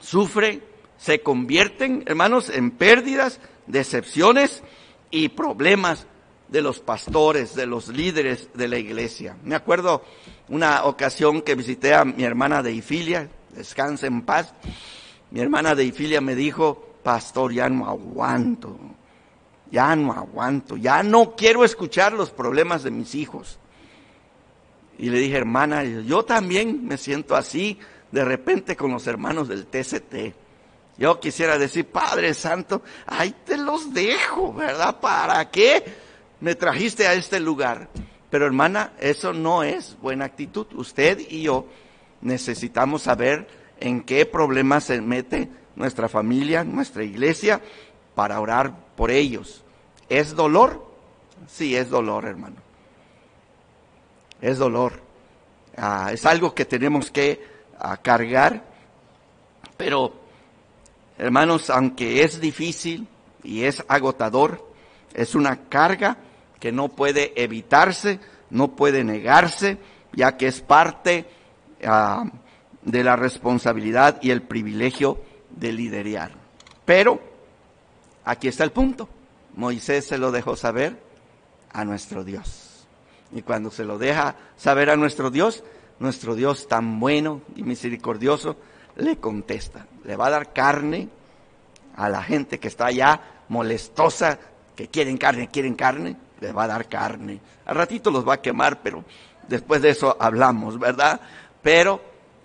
sufre, 0.00 0.60
se 0.96 1.20
convierten, 1.20 2.04
hermanos, 2.06 2.50
en 2.50 2.70
pérdidas, 2.70 3.40
decepciones 3.66 4.62
y 5.10 5.28
problemas 5.30 6.06
de 6.48 6.62
los 6.62 6.80
pastores, 6.80 7.54
de 7.54 7.66
los 7.66 7.88
líderes 7.88 8.48
de 8.54 8.68
la 8.68 8.78
iglesia. 8.78 9.36
Me 9.42 9.54
acuerdo 9.54 10.04
una 10.48 10.84
ocasión 10.84 11.42
que 11.42 11.54
visité 11.54 11.94
a 11.94 12.04
mi 12.04 12.24
hermana 12.24 12.62
de 12.62 12.72
Ifilia, 12.72 13.28
descanse 13.50 14.06
en 14.06 14.22
paz. 14.22 14.54
Mi 15.30 15.40
hermana 15.40 15.74
de 15.74 15.84
Ifilia 15.84 16.20
me 16.20 16.34
dijo, 16.34 16.96
pastor, 17.02 17.52
ya 17.52 17.68
no 17.68 17.88
aguanto 17.88 18.78
ya 19.74 19.96
no 19.96 20.12
aguanto, 20.12 20.76
ya 20.76 21.02
no 21.02 21.34
quiero 21.34 21.64
escuchar 21.64 22.12
los 22.12 22.30
problemas 22.30 22.84
de 22.84 22.92
mis 22.92 23.16
hijos. 23.16 23.58
Y 24.98 25.10
le 25.10 25.18
dije, 25.18 25.36
hermana, 25.36 25.82
yo 25.82 26.24
también 26.24 26.86
me 26.86 26.96
siento 26.96 27.34
así 27.34 27.80
de 28.12 28.24
repente 28.24 28.76
con 28.76 28.92
los 28.92 29.08
hermanos 29.08 29.48
del 29.48 29.66
TCT. 29.66 30.43
Yo 30.96 31.18
quisiera 31.18 31.58
decir, 31.58 31.86
Padre 31.86 32.34
Santo, 32.34 32.82
ahí 33.06 33.34
te 33.44 33.56
los 33.56 33.92
dejo, 33.92 34.52
¿verdad? 34.52 35.00
¿Para 35.00 35.50
qué 35.50 35.84
me 36.40 36.54
trajiste 36.54 37.06
a 37.06 37.14
este 37.14 37.40
lugar? 37.40 37.88
Pero 38.30 38.46
hermana, 38.46 38.92
eso 39.00 39.32
no 39.32 39.62
es 39.62 39.96
buena 40.00 40.24
actitud. 40.24 40.66
Usted 40.74 41.18
y 41.28 41.42
yo 41.42 41.66
necesitamos 42.20 43.02
saber 43.02 43.46
en 43.80 44.02
qué 44.02 44.26
problemas 44.26 44.84
se 44.84 45.00
mete 45.00 45.48
nuestra 45.76 46.08
familia, 46.08 46.64
nuestra 46.64 47.02
iglesia, 47.02 47.60
para 48.14 48.40
orar 48.40 48.74
por 48.96 49.10
ellos. 49.10 49.64
¿Es 50.08 50.34
dolor? 50.34 50.84
Sí, 51.48 51.76
es 51.76 51.90
dolor, 51.90 52.24
hermano. 52.26 52.56
Es 54.40 54.58
dolor. 54.58 55.00
Ah, 55.76 56.10
es 56.12 56.24
algo 56.26 56.54
que 56.54 56.64
tenemos 56.64 57.10
que 57.10 57.44
ah, 57.78 57.96
cargar. 57.96 58.64
Pero, 59.76 60.23
hermanos, 61.18 61.70
aunque 61.70 62.22
es 62.22 62.40
difícil 62.40 63.06
y 63.42 63.64
es 63.64 63.84
agotador, 63.88 64.66
es 65.12 65.34
una 65.34 65.68
carga 65.68 66.16
que 66.58 66.72
no 66.72 66.88
puede 66.88 67.32
evitarse, 67.42 68.20
no 68.50 68.74
puede 68.76 69.04
negarse, 69.04 69.78
ya 70.12 70.36
que 70.36 70.46
es 70.46 70.60
parte 70.60 71.26
ah, 71.86 72.24
de 72.82 73.04
la 73.04 73.16
responsabilidad 73.16 74.18
y 74.22 74.30
el 74.30 74.42
privilegio 74.42 75.20
de 75.50 75.72
liderar. 75.72 76.32
Pero, 76.84 77.20
aquí 78.24 78.48
está 78.48 78.64
el 78.64 78.72
punto. 78.72 79.08
Moisés 79.56 80.06
se 80.06 80.18
lo 80.18 80.32
dejó 80.32 80.56
saber 80.56 80.98
a 81.72 81.84
nuestro 81.84 82.24
Dios. 82.24 82.86
Y 83.32 83.42
cuando 83.42 83.70
se 83.70 83.84
lo 83.84 83.98
deja 83.98 84.36
saber 84.56 84.90
a 84.90 84.96
nuestro 84.96 85.30
Dios, 85.30 85.64
nuestro 85.98 86.34
Dios 86.34 86.68
tan 86.68 87.00
bueno 87.00 87.42
y 87.56 87.62
misericordioso, 87.62 88.56
le 88.96 89.16
contesta. 89.16 89.86
Le 90.04 90.16
va 90.16 90.26
a 90.26 90.30
dar 90.30 90.52
carne 90.52 91.08
a 91.96 92.08
la 92.08 92.22
gente 92.22 92.58
que 92.58 92.68
está 92.68 92.86
allá 92.86 93.20
molestosa, 93.48 94.38
que 94.74 94.88
quieren 94.88 95.16
carne, 95.16 95.48
quieren 95.48 95.74
carne, 95.74 96.16
les 96.40 96.56
va 96.56 96.64
a 96.64 96.68
dar 96.68 96.88
carne. 96.88 97.40
Al 97.66 97.76
ratito 97.76 98.10
los 98.10 98.26
va 98.26 98.34
a 98.34 98.42
quemar, 98.42 98.82
pero 98.82 99.04
después 99.48 99.82
de 99.82 99.90
eso 99.90 100.16
hablamos, 100.18 100.78
¿verdad? 100.78 101.20
Pero 101.62 102.00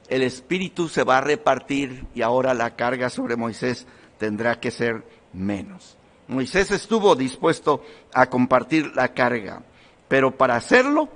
el 0.08 0.24
Espíritu 0.24 0.90
se 0.90 1.04
va 1.04 1.18
a 1.18 1.22
repartir 1.22 2.06
y 2.16 2.22
ahora 2.22 2.54
la 2.54 2.76
carga 2.76 3.10
sobre 3.10 3.36
Moisés 3.36 3.86
tendrá 4.18 4.60
que 4.60 4.72
ser 4.72 5.04
menos. 5.34 5.98
Moisés 6.28 6.72
estuvo 6.72 7.16
dispuesto 7.16 7.84
a 8.14 8.28
compartir 8.28 8.92
la 8.96 9.14
carga, 9.14 9.64
pero 10.08 10.36
para 10.36 10.56
hacerlo, 10.56 11.10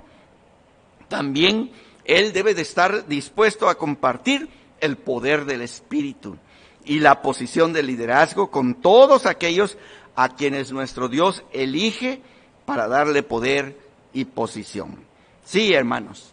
también 1.08 1.70
él 2.04 2.32
debe 2.32 2.54
de 2.54 2.62
estar 2.62 3.06
dispuesto 3.06 3.68
a 3.68 3.76
compartir 3.76 4.48
el 4.84 4.96
poder 4.96 5.44
del 5.44 5.62
Espíritu 5.62 6.36
y 6.84 7.00
la 7.00 7.22
posición 7.22 7.72
de 7.72 7.82
liderazgo 7.82 8.50
con 8.50 8.74
todos 8.74 9.26
aquellos 9.26 9.78
a 10.16 10.36
quienes 10.36 10.72
nuestro 10.72 11.08
Dios 11.08 11.42
elige 11.52 12.20
para 12.66 12.88
darle 12.88 13.22
poder 13.22 13.78
y 14.12 14.26
posición. 14.26 14.98
Sí, 15.44 15.72
hermanos, 15.74 16.32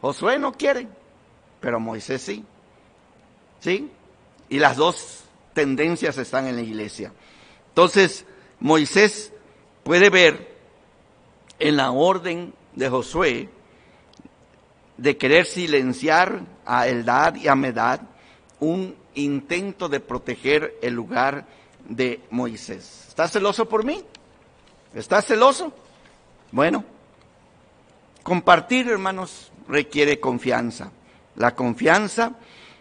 Josué 0.00 0.38
no 0.38 0.52
quiere, 0.52 0.88
pero 1.60 1.80
Moisés 1.80 2.22
sí. 2.22 2.44
¿Sí? 3.60 3.90
Y 4.48 4.58
las 4.58 4.76
dos 4.76 5.24
tendencias 5.52 6.16
están 6.18 6.46
en 6.46 6.56
la 6.56 6.62
iglesia. 6.62 7.12
Entonces, 7.68 8.24
Moisés 8.58 9.32
puede 9.82 10.08
ver 10.10 10.56
en 11.58 11.76
la 11.76 11.90
orden 11.90 12.54
de 12.74 12.88
Josué 12.88 13.48
de 15.00 15.16
querer 15.16 15.46
silenciar 15.46 16.42
a 16.66 16.86
Eldad 16.86 17.34
y 17.36 17.48
a 17.48 17.54
Medad 17.54 18.00
un 18.58 18.94
intento 19.14 19.88
de 19.88 19.98
proteger 19.98 20.76
el 20.82 20.92
lugar 20.92 21.46
de 21.88 22.20
Moisés. 22.30 23.06
¿Estás 23.08 23.32
celoso 23.32 23.66
por 23.66 23.82
mí? 23.82 24.04
¿Estás 24.94 25.24
celoso? 25.24 25.72
Bueno, 26.52 26.84
compartir, 28.22 28.88
hermanos, 28.90 29.50
requiere 29.68 30.20
confianza. 30.20 30.92
La 31.34 31.54
confianza 31.54 32.32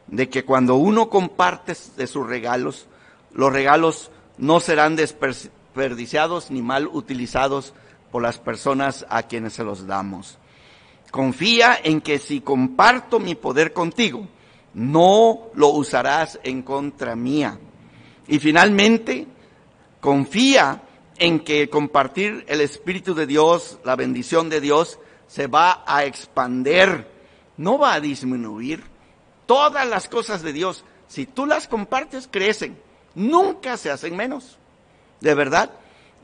de 0.08 0.28
que 0.28 0.44
cuando 0.44 0.76
uno 0.76 1.10
comparte 1.10 1.74
de 1.96 2.06
sus 2.06 2.28
regalos, 2.28 2.88
los 3.32 3.54
regalos 3.54 4.12
no 4.38 4.60
serán 4.60 4.98
desperdiciados 4.98 6.52
ni 6.52 6.62
mal 6.62 6.86
utilizados 6.88 7.74
por 8.12 8.22
las 8.22 8.40
personas 8.40 9.06
a 9.10 9.24
quienes 9.24 9.54
se 9.54 9.64
los 9.64 9.88
damos. 9.88 10.38
Confía 11.12 11.80
en 11.84 12.02
que 12.02 12.20
si 12.20 12.42
comparto 12.42 13.20
mi 13.20 13.36
poder 13.36 13.74
contigo, 13.74 14.28
no 14.76 15.50
lo 15.56 15.70
usarás 15.70 16.40
en 16.44 16.62
contra 16.62 17.16
mía. 17.16 17.60
Y 18.28 18.38
finalmente, 18.40 19.28
confía 20.00 20.84
en 21.18 21.40
que 21.40 21.70
compartir 21.70 22.46
el 22.48 22.62
Espíritu 22.62 23.16
de 23.16 23.26
Dios, 23.26 23.80
la 23.84 23.96
bendición 23.96 24.50
de 24.50 24.62
Dios, 24.62 25.00
se 25.28 25.48
va 25.48 25.84
a 25.86 26.06
expander, 26.06 27.10
no 27.58 27.80
va 27.80 27.96
a 27.96 28.00
disminuir. 28.00 28.84
Todas 29.48 29.88
las 29.88 30.08
cosas 30.08 30.44
de 30.44 30.54
Dios, 30.54 30.86
si 31.08 31.26
tú 31.26 31.48
las 31.48 31.68
compartes, 31.68 32.30
crecen, 32.32 32.80
nunca 33.16 33.78
se 33.78 33.90
hacen 33.90 34.16
menos, 34.16 34.60
de 35.22 35.34
verdad. 35.34 35.72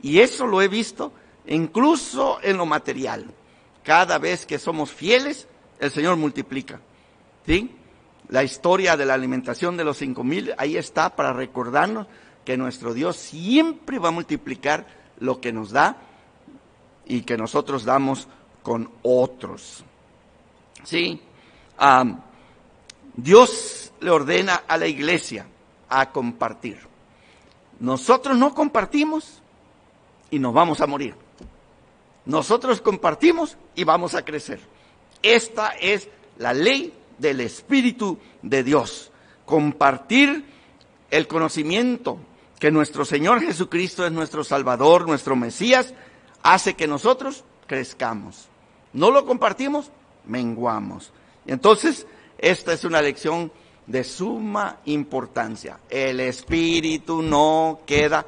Y 0.00 0.20
eso 0.20 0.46
lo 0.46 0.62
he 0.62 0.68
visto 0.68 1.12
incluso 1.48 2.38
en 2.42 2.56
lo 2.56 2.66
material 2.66 3.26
cada 3.86 4.18
vez 4.18 4.46
que 4.46 4.58
somos 4.58 4.90
fieles, 4.90 5.46
el 5.78 5.92
Señor 5.92 6.16
multiplica. 6.16 6.80
¿Sí? 7.46 7.70
La 8.28 8.42
historia 8.42 8.96
de 8.96 9.06
la 9.06 9.14
alimentación 9.14 9.76
de 9.76 9.84
los 9.84 9.98
cinco 9.98 10.24
mil, 10.24 10.52
ahí 10.58 10.76
está 10.76 11.14
para 11.14 11.32
recordarnos 11.32 12.08
que 12.44 12.56
nuestro 12.56 12.94
Dios 12.94 13.16
siempre 13.16 14.00
va 14.00 14.08
a 14.08 14.12
multiplicar 14.12 14.88
lo 15.20 15.40
que 15.40 15.52
nos 15.52 15.70
da 15.70 15.98
y 17.06 17.20
que 17.22 17.36
nosotros 17.36 17.84
damos 17.84 18.26
con 18.64 18.90
otros. 19.02 19.84
¿Sí? 20.82 21.22
Dios 23.14 23.92
le 24.00 24.10
ordena 24.10 24.64
a 24.66 24.76
la 24.78 24.88
iglesia 24.88 25.46
a 25.88 26.10
compartir. 26.10 26.80
Nosotros 27.78 28.36
no 28.36 28.52
compartimos 28.52 29.40
y 30.32 30.40
nos 30.40 30.52
vamos 30.52 30.80
a 30.80 30.88
morir. 30.88 31.25
Nosotros 32.26 32.80
compartimos 32.80 33.56
y 33.76 33.84
vamos 33.84 34.14
a 34.14 34.24
crecer. 34.24 34.60
Esta 35.22 35.68
es 35.80 36.08
la 36.38 36.52
ley 36.52 36.92
del 37.18 37.40
Espíritu 37.40 38.18
de 38.42 38.64
Dios. 38.64 39.12
Compartir 39.44 40.44
el 41.10 41.28
conocimiento 41.28 42.18
que 42.58 42.72
nuestro 42.72 43.04
Señor 43.04 43.40
Jesucristo 43.40 44.04
es 44.04 44.10
nuestro 44.10 44.42
Salvador, 44.42 45.06
nuestro 45.06 45.36
Mesías, 45.36 45.94
hace 46.42 46.74
que 46.74 46.88
nosotros 46.88 47.44
crezcamos. 47.68 48.48
No 48.92 49.12
lo 49.12 49.24
compartimos, 49.24 49.92
menguamos. 50.24 51.12
Entonces, 51.46 52.08
esta 52.38 52.72
es 52.72 52.82
una 52.84 53.02
lección 53.02 53.52
de 53.86 54.02
suma 54.02 54.80
importancia. 54.86 55.78
El 55.88 56.18
Espíritu 56.18 57.22
no 57.22 57.82
queda 57.86 58.26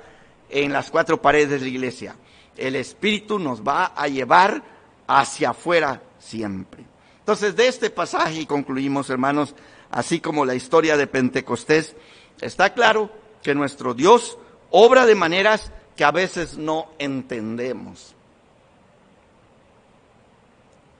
en 0.48 0.72
las 0.72 0.88
cuatro 0.88 1.20
paredes 1.20 1.50
de 1.50 1.60
la 1.60 1.68
iglesia 1.68 2.14
el 2.58 2.76
Espíritu 2.76 3.38
nos 3.38 3.62
va 3.62 3.92
a 3.96 4.08
llevar 4.08 4.62
hacia 5.06 5.50
afuera 5.50 6.02
siempre. 6.18 6.84
Entonces, 7.20 7.56
de 7.56 7.68
este 7.68 7.90
pasaje, 7.90 8.46
concluimos, 8.46 9.10
hermanos, 9.10 9.54
así 9.90 10.20
como 10.20 10.44
la 10.44 10.54
historia 10.54 10.96
de 10.96 11.06
Pentecostés, 11.06 11.94
está 12.40 12.74
claro 12.74 13.10
que 13.42 13.54
nuestro 13.54 13.94
Dios 13.94 14.38
obra 14.70 15.06
de 15.06 15.14
maneras 15.14 15.72
que 15.96 16.04
a 16.04 16.10
veces 16.10 16.58
no 16.58 16.90
entendemos. 16.98 18.14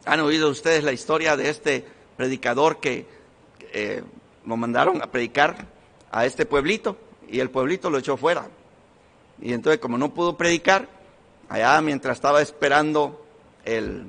¿Han 0.04 0.20
oído 0.20 0.48
ustedes 0.48 0.84
la 0.84 0.92
historia 0.92 1.36
de 1.36 1.50
este 1.50 1.84
predicador 2.16 2.80
que 2.80 3.06
eh, 3.72 4.02
lo 4.46 4.56
mandaron 4.56 5.02
a 5.02 5.10
predicar 5.10 5.66
a 6.10 6.24
este 6.24 6.46
pueblito 6.46 6.96
y 7.28 7.40
el 7.40 7.50
pueblito 7.50 7.90
lo 7.90 7.98
echó 7.98 8.16
fuera? 8.16 8.48
Y 9.40 9.52
entonces, 9.52 9.80
como 9.80 9.98
no 9.98 10.14
pudo 10.14 10.36
predicar, 10.36 10.97
allá 11.48 11.80
mientras 11.80 12.16
estaba 12.16 12.42
esperando 12.42 13.24
el, 13.64 14.06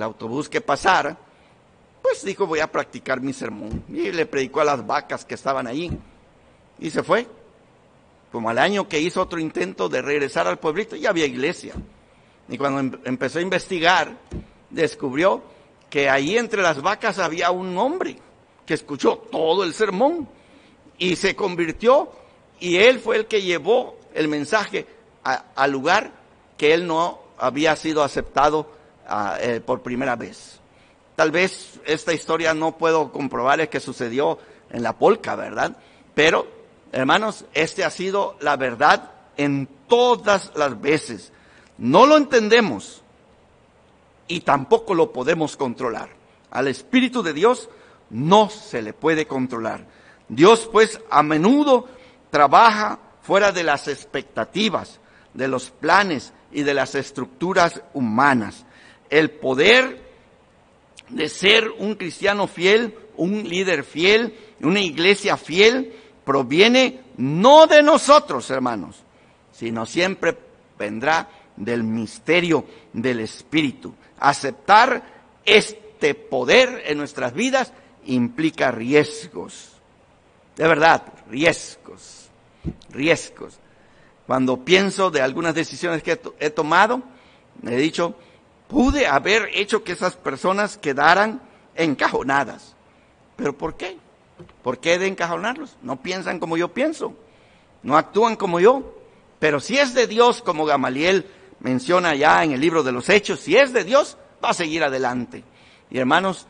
autobús 0.00 0.48
que 0.48 0.60
pasara, 0.60 1.16
pues 2.02 2.24
dijo 2.24 2.46
voy 2.46 2.60
a 2.60 2.70
practicar 2.70 3.20
mi 3.20 3.32
sermón. 3.32 3.84
Y 3.88 4.12
le 4.12 4.26
predicó 4.26 4.60
a 4.60 4.64
las 4.64 4.86
vacas 4.86 5.24
que 5.24 5.34
estaban 5.34 5.66
allí. 5.66 5.90
Y 6.78 6.90
se 6.90 7.02
fue. 7.02 7.26
Como 8.30 8.48
al 8.48 8.58
año 8.58 8.88
que 8.88 8.98
hizo 8.98 9.20
otro 9.20 9.38
intento 9.38 9.88
de 9.88 10.00
regresar 10.00 10.46
al 10.46 10.58
pueblito, 10.58 10.96
ya 10.96 11.10
había 11.10 11.26
iglesia. 11.26 11.74
Y 12.48 12.56
cuando 12.58 12.80
em, 12.80 12.92
empezó 13.04 13.38
a 13.38 13.42
investigar, 13.42 14.16
descubrió 14.70 15.42
que 15.90 16.08
ahí 16.08 16.38
entre 16.38 16.62
las 16.62 16.80
vacas 16.80 17.18
había 17.18 17.50
un 17.50 17.76
hombre 17.76 18.16
que 18.64 18.74
escuchó 18.74 19.18
todo 19.30 19.64
el 19.64 19.74
sermón 19.74 20.26
y 20.96 21.16
se 21.16 21.36
convirtió 21.36 22.10
y 22.58 22.76
él 22.76 23.00
fue 23.00 23.16
el 23.16 23.26
que 23.26 23.42
llevó 23.42 23.98
el 24.14 24.28
mensaje 24.28 24.86
al 25.22 25.70
lugar 25.70 26.21
que 26.56 26.74
él 26.74 26.86
no 26.86 27.20
había 27.38 27.74
sido 27.76 28.02
aceptado 28.02 28.70
ah, 29.06 29.36
eh, 29.40 29.60
por 29.64 29.82
primera 29.82 30.16
vez. 30.16 30.60
Tal 31.16 31.30
vez 31.30 31.80
esta 31.84 32.12
historia 32.12 32.54
no 32.54 32.78
puedo 32.78 33.12
comprobar 33.12 33.68
que 33.68 33.80
sucedió 33.80 34.38
en 34.70 34.82
la 34.82 34.94
polca, 34.94 35.36
¿verdad? 35.36 35.76
Pero, 36.14 36.46
hermanos, 36.92 37.44
este 37.52 37.84
ha 37.84 37.90
sido 37.90 38.36
la 38.40 38.56
verdad 38.56 39.10
en 39.36 39.68
todas 39.88 40.52
las 40.54 40.80
veces. 40.80 41.32
No 41.78 42.06
lo 42.06 42.16
entendemos 42.16 43.02
y 44.28 44.40
tampoco 44.40 44.94
lo 44.94 45.12
podemos 45.12 45.56
controlar. 45.56 46.08
Al 46.50 46.68
Espíritu 46.68 47.22
de 47.22 47.32
Dios 47.32 47.68
no 48.10 48.48
se 48.50 48.82
le 48.82 48.92
puede 48.92 49.26
controlar. 49.26 49.86
Dios 50.28 50.68
pues 50.70 51.00
a 51.10 51.22
menudo 51.22 51.88
trabaja 52.30 52.98
fuera 53.22 53.52
de 53.52 53.64
las 53.64 53.88
expectativas, 53.88 55.00
de 55.34 55.48
los 55.48 55.70
planes 55.70 56.32
y 56.52 56.62
de 56.62 56.74
las 56.74 56.94
estructuras 56.94 57.82
humanas. 57.94 58.64
El 59.10 59.30
poder 59.30 60.00
de 61.08 61.28
ser 61.28 61.70
un 61.78 61.94
cristiano 61.94 62.46
fiel, 62.46 62.94
un 63.16 63.48
líder 63.48 63.84
fiel, 63.84 64.34
una 64.60 64.80
iglesia 64.80 65.36
fiel, 65.36 65.94
proviene 66.24 67.00
no 67.16 67.66
de 67.66 67.82
nosotros, 67.82 68.50
hermanos, 68.50 69.02
sino 69.52 69.86
siempre 69.86 70.36
vendrá 70.78 71.28
del 71.56 71.82
misterio 71.82 72.64
del 72.92 73.20
Espíritu. 73.20 73.94
Aceptar 74.18 75.02
este 75.44 76.14
poder 76.14 76.82
en 76.86 76.98
nuestras 76.98 77.34
vidas 77.34 77.72
implica 78.06 78.70
riesgos. 78.70 79.72
De 80.56 80.66
verdad, 80.66 81.02
riesgos, 81.28 82.28
riesgos. 82.90 83.58
Cuando 84.26 84.64
pienso 84.64 85.10
de 85.10 85.20
algunas 85.20 85.54
decisiones 85.54 86.02
que 86.02 86.20
he, 86.38 86.50
tomado, 86.50 87.02
he 87.66 87.76
dicho, 87.76 88.14
pude 88.68 89.06
haber 89.06 89.50
hecho 89.54 89.82
que 89.82 89.92
esas 89.92 90.16
personas 90.16 90.78
quedaran 90.78 91.42
encajonadas. 91.74 92.74
¿Pero 93.36 93.56
por 93.56 93.76
qué? 93.76 93.98
¿Por 94.62 94.78
qué 94.78 94.98
de 94.98 95.08
encajonarlos? 95.08 95.76
No 95.82 96.00
piensan 96.00 96.38
como 96.38 96.56
yo 96.56 96.68
pienso, 96.68 97.14
no 97.82 97.96
actúan 97.96 98.36
como 98.36 98.60
yo. 98.60 98.98
Pero 99.38 99.58
si 99.58 99.76
es 99.76 99.92
de 99.94 100.06
Dios, 100.06 100.40
como 100.40 100.64
Gamaliel 100.64 101.26
menciona 101.60 102.14
ya 102.14 102.44
en 102.44 102.52
el 102.52 102.60
libro 102.60 102.82
de 102.82 102.92
los 102.92 103.08
Hechos, 103.08 103.40
si 103.40 103.56
es 103.56 103.72
de 103.72 103.84
Dios, 103.84 104.16
va 104.42 104.50
a 104.50 104.54
seguir 104.54 104.84
adelante. 104.84 105.42
Y 105.90 105.98
hermanos, 105.98 106.46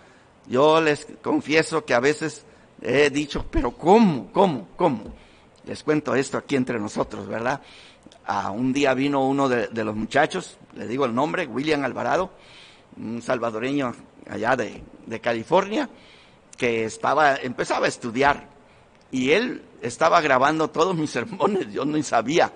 yo 0.47 0.81
les 0.81 1.07
confieso 1.23 1.85
que 1.85 1.95
a 1.95 2.01
veces 2.01 2.45
he 2.83 3.11
dicho, 3.11 3.47
pero 3.51 3.73
¿cómo? 3.73 4.31
¿Cómo? 4.33 4.68
¿Cómo? 4.77 5.14
Les 5.65 5.83
cuento 5.83 6.15
esto 6.15 6.39
aquí 6.39 6.57
entre 6.57 6.79
nosotros, 6.81 7.29
¿verdad? 7.29 7.61
A 8.27 8.51
un 8.51 8.73
día 8.73 8.95
vino 8.95 9.27
uno 9.27 9.49
de, 9.49 9.85
los 9.85 9.95
muchachos, 9.95 10.59
le 10.75 10.89
digo 10.89 11.05
el 11.05 11.15
nombre, 11.15 11.47
William 11.47 11.85
Alvarado, 11.85 12.31
un 12.97 13.23
salvadoreño 13.23 13.95
allá 14.29 14.57
de, 14.57 14.83
California, 15.21 15.89
que 16.57 16.85
estaba, 16.85 17.37
empezaba 17.37 17.87
a 17.87 17.89
estudiar 17.89 18.49
y 19.11 19.31
él 19.31 19.63
estaba 19.83 20.21
grabando 20.21 20.69
todos 20.71 20.97
mis 20.97 21.11
sermones, 21.13 21.73
yo 21.73 21.85
no 21.85 22.03
sabía. 22.03 22.53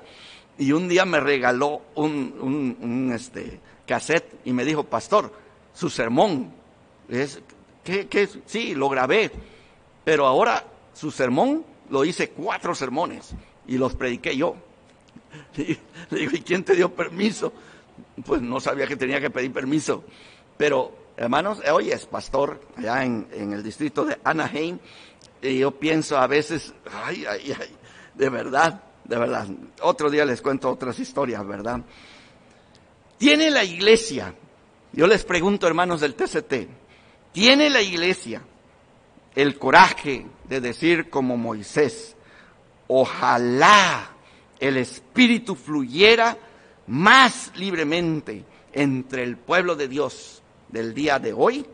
Y 0.59 0.73
un 0.73 0.89
día 0.89 1.05
me 1.05 1.21
regaló 1.21 1.83
un, 1.97 2.35
un, 2.41 2.77
un 2.81 3.13
este, 3.13 3.61
cassette 3.87 4.41
y 4.45 4.53
me 4.53 4.65
dijo, 4.65 4.85
pastor, 4.85 5.33
su 5.75 5.91
sermón, 5.91 6.51
es, 7.09 7.41
¿qué, 7.85 8.09
qué? 8.09 8.29
sí, 8.47 8.75
lo 8.75 8.89
grabé, 8.89 9.31
pero 10.05 10.27
ahora 10.27 10.65
su 10.95 11.11
sermón 11.11 11.76
lo 11.91 12.05
hice 12.05 12.31
cuatro 12.31 12.75
sermones 12.75 13.35
y 13.67 13.79
los 13.79 13.95
prediqué 13.95 14.37
yo. 14.37 14.57
Le 15.57 16.19
digo, 16.19 16.33
¿y 16.35 16.41
quién 16.41 16.65
te 16.65 16.75
dio 16.75 16.95
permiso? 16.95 17.53
Pues 18.25 18.43
no 18.43 18.61
sabía 18.61 18.87
que 18.87 18.97
tenía 18.97 19.21
que 19.21 19.31
pedir 19.31 19.53
permiso. 19.53 20.05
Pero, 20.57 21.13
hermanos, 21.17 21.61
hoy 21.71 21.91
es 21.91 22.07
pastor 22.07 22.61
allá 22.77 23.05
en, 23.05 23.27
en 23.33 23.53
el 23.53 23.63
distrito 23.63 24.05
de 24.05 24.19
Anaheim 24.25 24.79
y 25.43 25.59
yo 25.59 25.73
pienso 25.73 26.19
a 26.19 26.27
veces, 26.27 26.73
ay, 26.93 27.25
ay, 27.29 27.55
ay, 27.59 27.77
de 28.15 28.29
verdad, 28.29 28.83
de 29.05 29.19
verdad. 29.19 29.47
Otro 29.83 30.11
día 30.11 30.25
les 30.25 30.43
cuento 30.43 30.71
otras 30.71 30.99
historias, 30.99 31.47
¿verdad? 31.47 31.81
¿Tiene 33.19 33.51
la 33.51 33.65
iglesia, 33.65 34.35
yo 34.93 35.07
les 35.07 35.25
pregunto 35.25 35.67
hermanos 35.67 36.01
del 36.01 36.15
TCT, 36.15 36.69
¿tiene 37.33 37.71
la 37.71 37.81
iglesia 37.81 38.43
el 39.37 39.59
coraje 39.59 40.27
de 40.49 40.61
decir 40.61 41.11
como 41.11 41.37
Moisés, 41.37 42.17
ojalá 42.89 44.11
el 44.59 44.79
Espíritu 44.79 45.55
fluyera 45.55 46.37
más 46.87 47.53
libremente 47.57 48.45
entre 48.73 49.23
el 49.23 49.37
pueblo 49.37 49.77
de 49.77 49.89
Dios 49.89 50.43
del 50.69 50.95
día 50.95 51.19
de 51.19 51.35
hoy? 51.35 51.67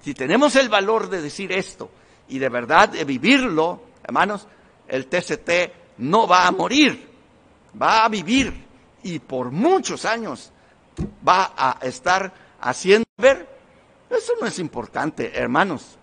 Si 0.00 0.14
tenemos 0.14 0.54
el 0.54 0.68
valor 0.68 1.10
de 1.10 1.20
decir 1.20 1.50
esto 1.50 1.90
y 2.28 2.38
de 2.38 2.48
verdad 2.48 2.88
de 2.88 3.04
vivirlo, 3.04 3.82
hermanos, 4.04 4.46
el 4.86 5.06
TCT 5.06 5.98
no 5.98 6.28
va 6.28 6.46
a 6.46 6.52
morir, 6.52 7.08
va 7.80 8.04
a 8.04 8.08
vivir 8.08 8.54
y 9.02 9.18
por 9.18 9.50
muchos 9.50 10.04
años 10.04 10.52
va 11.26 11.52
a 11.56 11.78
estar 11.82 12.32
haciendo 12.60 13.06
ver. 13.16 13.48
Eso 14.08 14.34
no 14.40 14.46
es 14.46 14.60
importante, 14.60 15.36
hermanos 15.36 15.98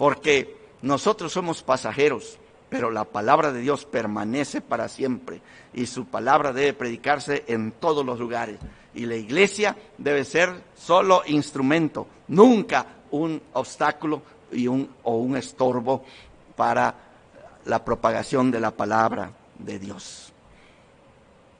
porque 0.00 0.56
nosotros 0.80 1.30
somos 1.30 1.62
pasajeros, 1.62 2.38
pero 2.70 2.90
la 2.90 3.04
palabra 3.04 3.52
de 3.52 3.60
Dios 3.60 3.84
permanece 3.84 4.62
para 4.62 4.88
siempre 4.88 5.42
y 5.74 5.84
su 5.84 6.06
palabra 6.06 6.54
debe 6.54 6.72
predicarse 6.72 7.44
en 7.48 7.72
todos 7.72 8.02
los 8.06 8.18
lugares. 8.18 8.58
Y 8.94 9.04
la 9.04 9.16
iglesia 9.16 9.76
debe 9.98 10.24
ser 10.24 10.54
solo 10.74 11.20
instrumento, 11.26 12.06
nunca 12.28 12.86
un 13.10 13.42
obstáculo 13.52 14.22
y 14.50 14.68
un, 14.68 14.88
o 15.02 15.18
un 15.18 15.36
estorbo 15.36 16.02
para 16.56 16.94
la 17.66 17.84
propagación 17.84 18.50
de 18.50 18.60
la 18.60 18.70
palabra 18.70 19.30
de 19.58 19.78
Dios. 19.78 20.32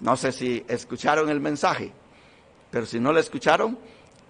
No 0.00 0.16
sé 0.16 0.32
si 0.32 0.64
escucharon 0.66 1.28
el 1.28 1.40
mensaje, 1.40 1.92
pero 2.70 2.86
si 2.86 3.00
no 3.00 3.12
lo 3.12 3.20
escucharon, 3.20 3.78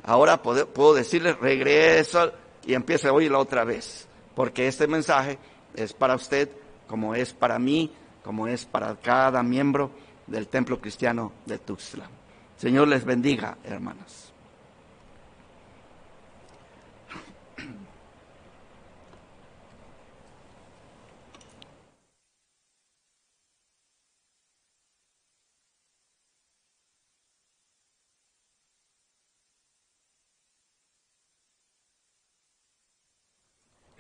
ahora 0.03 0.43
puedo, 0.43 0.67
puedo 0.67 0.95
decirles, 0.95 1.39
regreso 1.39 2.33
y 2.67 2.75
empiece 2.75 3.09
a 3.09 3.13
oírlo 3.13 3.39
otra 3.39 3.65
vez, 3.65 4.09
porque 4.35 4.69
este 4.69 4.87
mensaje 4.87 5.39
es 5.75 5.93
para 5.93 6.15
usted 6.15 6.51
como 6.87 7.15
es 7.15 7.33
para 7.33 7.59
mí, 7.59 7.93
como 8.25 8.49
es 8.49 8.65
para 8.65 8.97
cada 8.97 9.43
miembro 9.43 9.91
del 10.27 10.49
templo 10.49 10.81
cristiano 10.81 11.33
de 11.47 11.59
Tuxtla. 11.59 12.09
Señor 12.57 12.89
les 12.89 13.05
bendiga, 13.05 13.59
hermanos. 13.65 14.30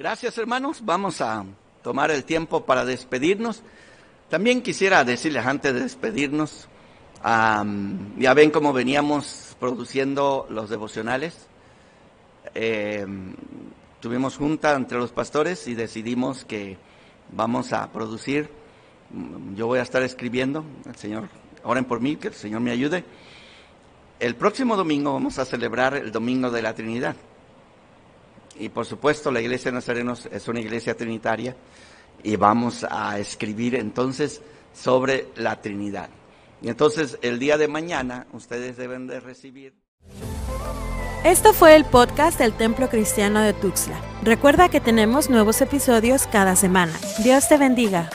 Gracias 0.00 0.38
hermanos, 0.38 0.82
vamos 0.82 1.20
a 1.20 1.44
tomar 1.82 2.10
el 2.10 2.24
tiempo 2.24 2.64
para 2.64 2.86
despedirnos. 2.86 3.62
También 4.30 4.62
quisiera 4.62 5.04
decirles 5.04 5.44
antes 5.44 5.74
de 5.74 5.80
despedirnos, 5.80 6.70
ya 7.22 8.32
ven 8.34 8.50
cómo 8.50 8.72
veníamos 8.72 9.58
produciendo 9.60 10.46
los 10.48 10.70
devocionales. 10.70 11.48
Eh, 12.54 13.04
tuvimos 14.00 14.38
junta 14.38 14.72
entre 14.72 14.96
los 14.96 15.12
pastores 15.12 15.68
y 15.68 15.74
decidimos 15.74 16.46
que 16.46 16.78
vamos 17.32 17.74
a 17.74 17.92
producir, 17.92 18.48
yo 19.54 19.66
voy 19.66 19.80
a 19.80 19.82
estar 19.82 20.02
escribiendo, 20.02 20.64
el 20.86 20.96
Señor, 20.96 21.28
oren 21.62 21.84
por 21.84 22.00
mí, 22.00 22.16
que 22.16 22.28
el 22.28 22.34
Señor 22.34 22.62
me 22.62 22.70
ayude. 22.70 23.04
El 24.18 24.34
próximo 24.34 24.78
domingo 24.78 25.12
vamos 25.12 25.38
a 25.38 25.44
celebrar 25.44 25.94
el 25.94 26.10
Domingo 26.10 26.50
de 26.50 26.62
la 26.62 26.74
Trinidad. 26.74 27.16
Y 28.60 28.68
por 28.68 28.84
supuesto 28.84 29.30
la 29.30 29.40
iglesia 29.40 29.70
de 29.70 29.76
Nazarenos 29.76 30.28
es 30.30 30.46
una 30.46 30.60
iglesia 30.60 30.94
trinitaria 30.94 31.56
y 32.22 32.36
vamos 32.36 32.86
a 32.88 33.18
escribir 33.18 33.74
entonces 33.74 34.42
sobre 34.74 35.28
la 35.36 35.60
Trinidad. 35.62 36.10
Y 36.60 36.68
entonces 36.68 37.18
el 37.22 37.38
día 37.38 37.56
de 37.56 37.68
mañana 37.68 38.26
ustedes 38.34 38.76
deben 38.76 39.06
de 39.06 39.18
recibir. 39.18 39.74
Esto 41.24 41.54
fue 41.54 41.74
el 41.74 41.86
podcast 41.86 42.38
del 42.38 42.52
Templo 42.52 42.90
Cristiano 42.90 43.40
de 43.40 43.54
Tuxtla. 43.54 43.98
Recuerda 44.22 44.68
que 44.68 44.80
tenemos 44.80 45.30
nuevos 45.30 45.62
episodios 45.62 46.26
cada 46.26 46.54
semana. 46.54 46.92
Dios 47.24 47.48
te 47.48 47.56
bendiga. 47.56 48.10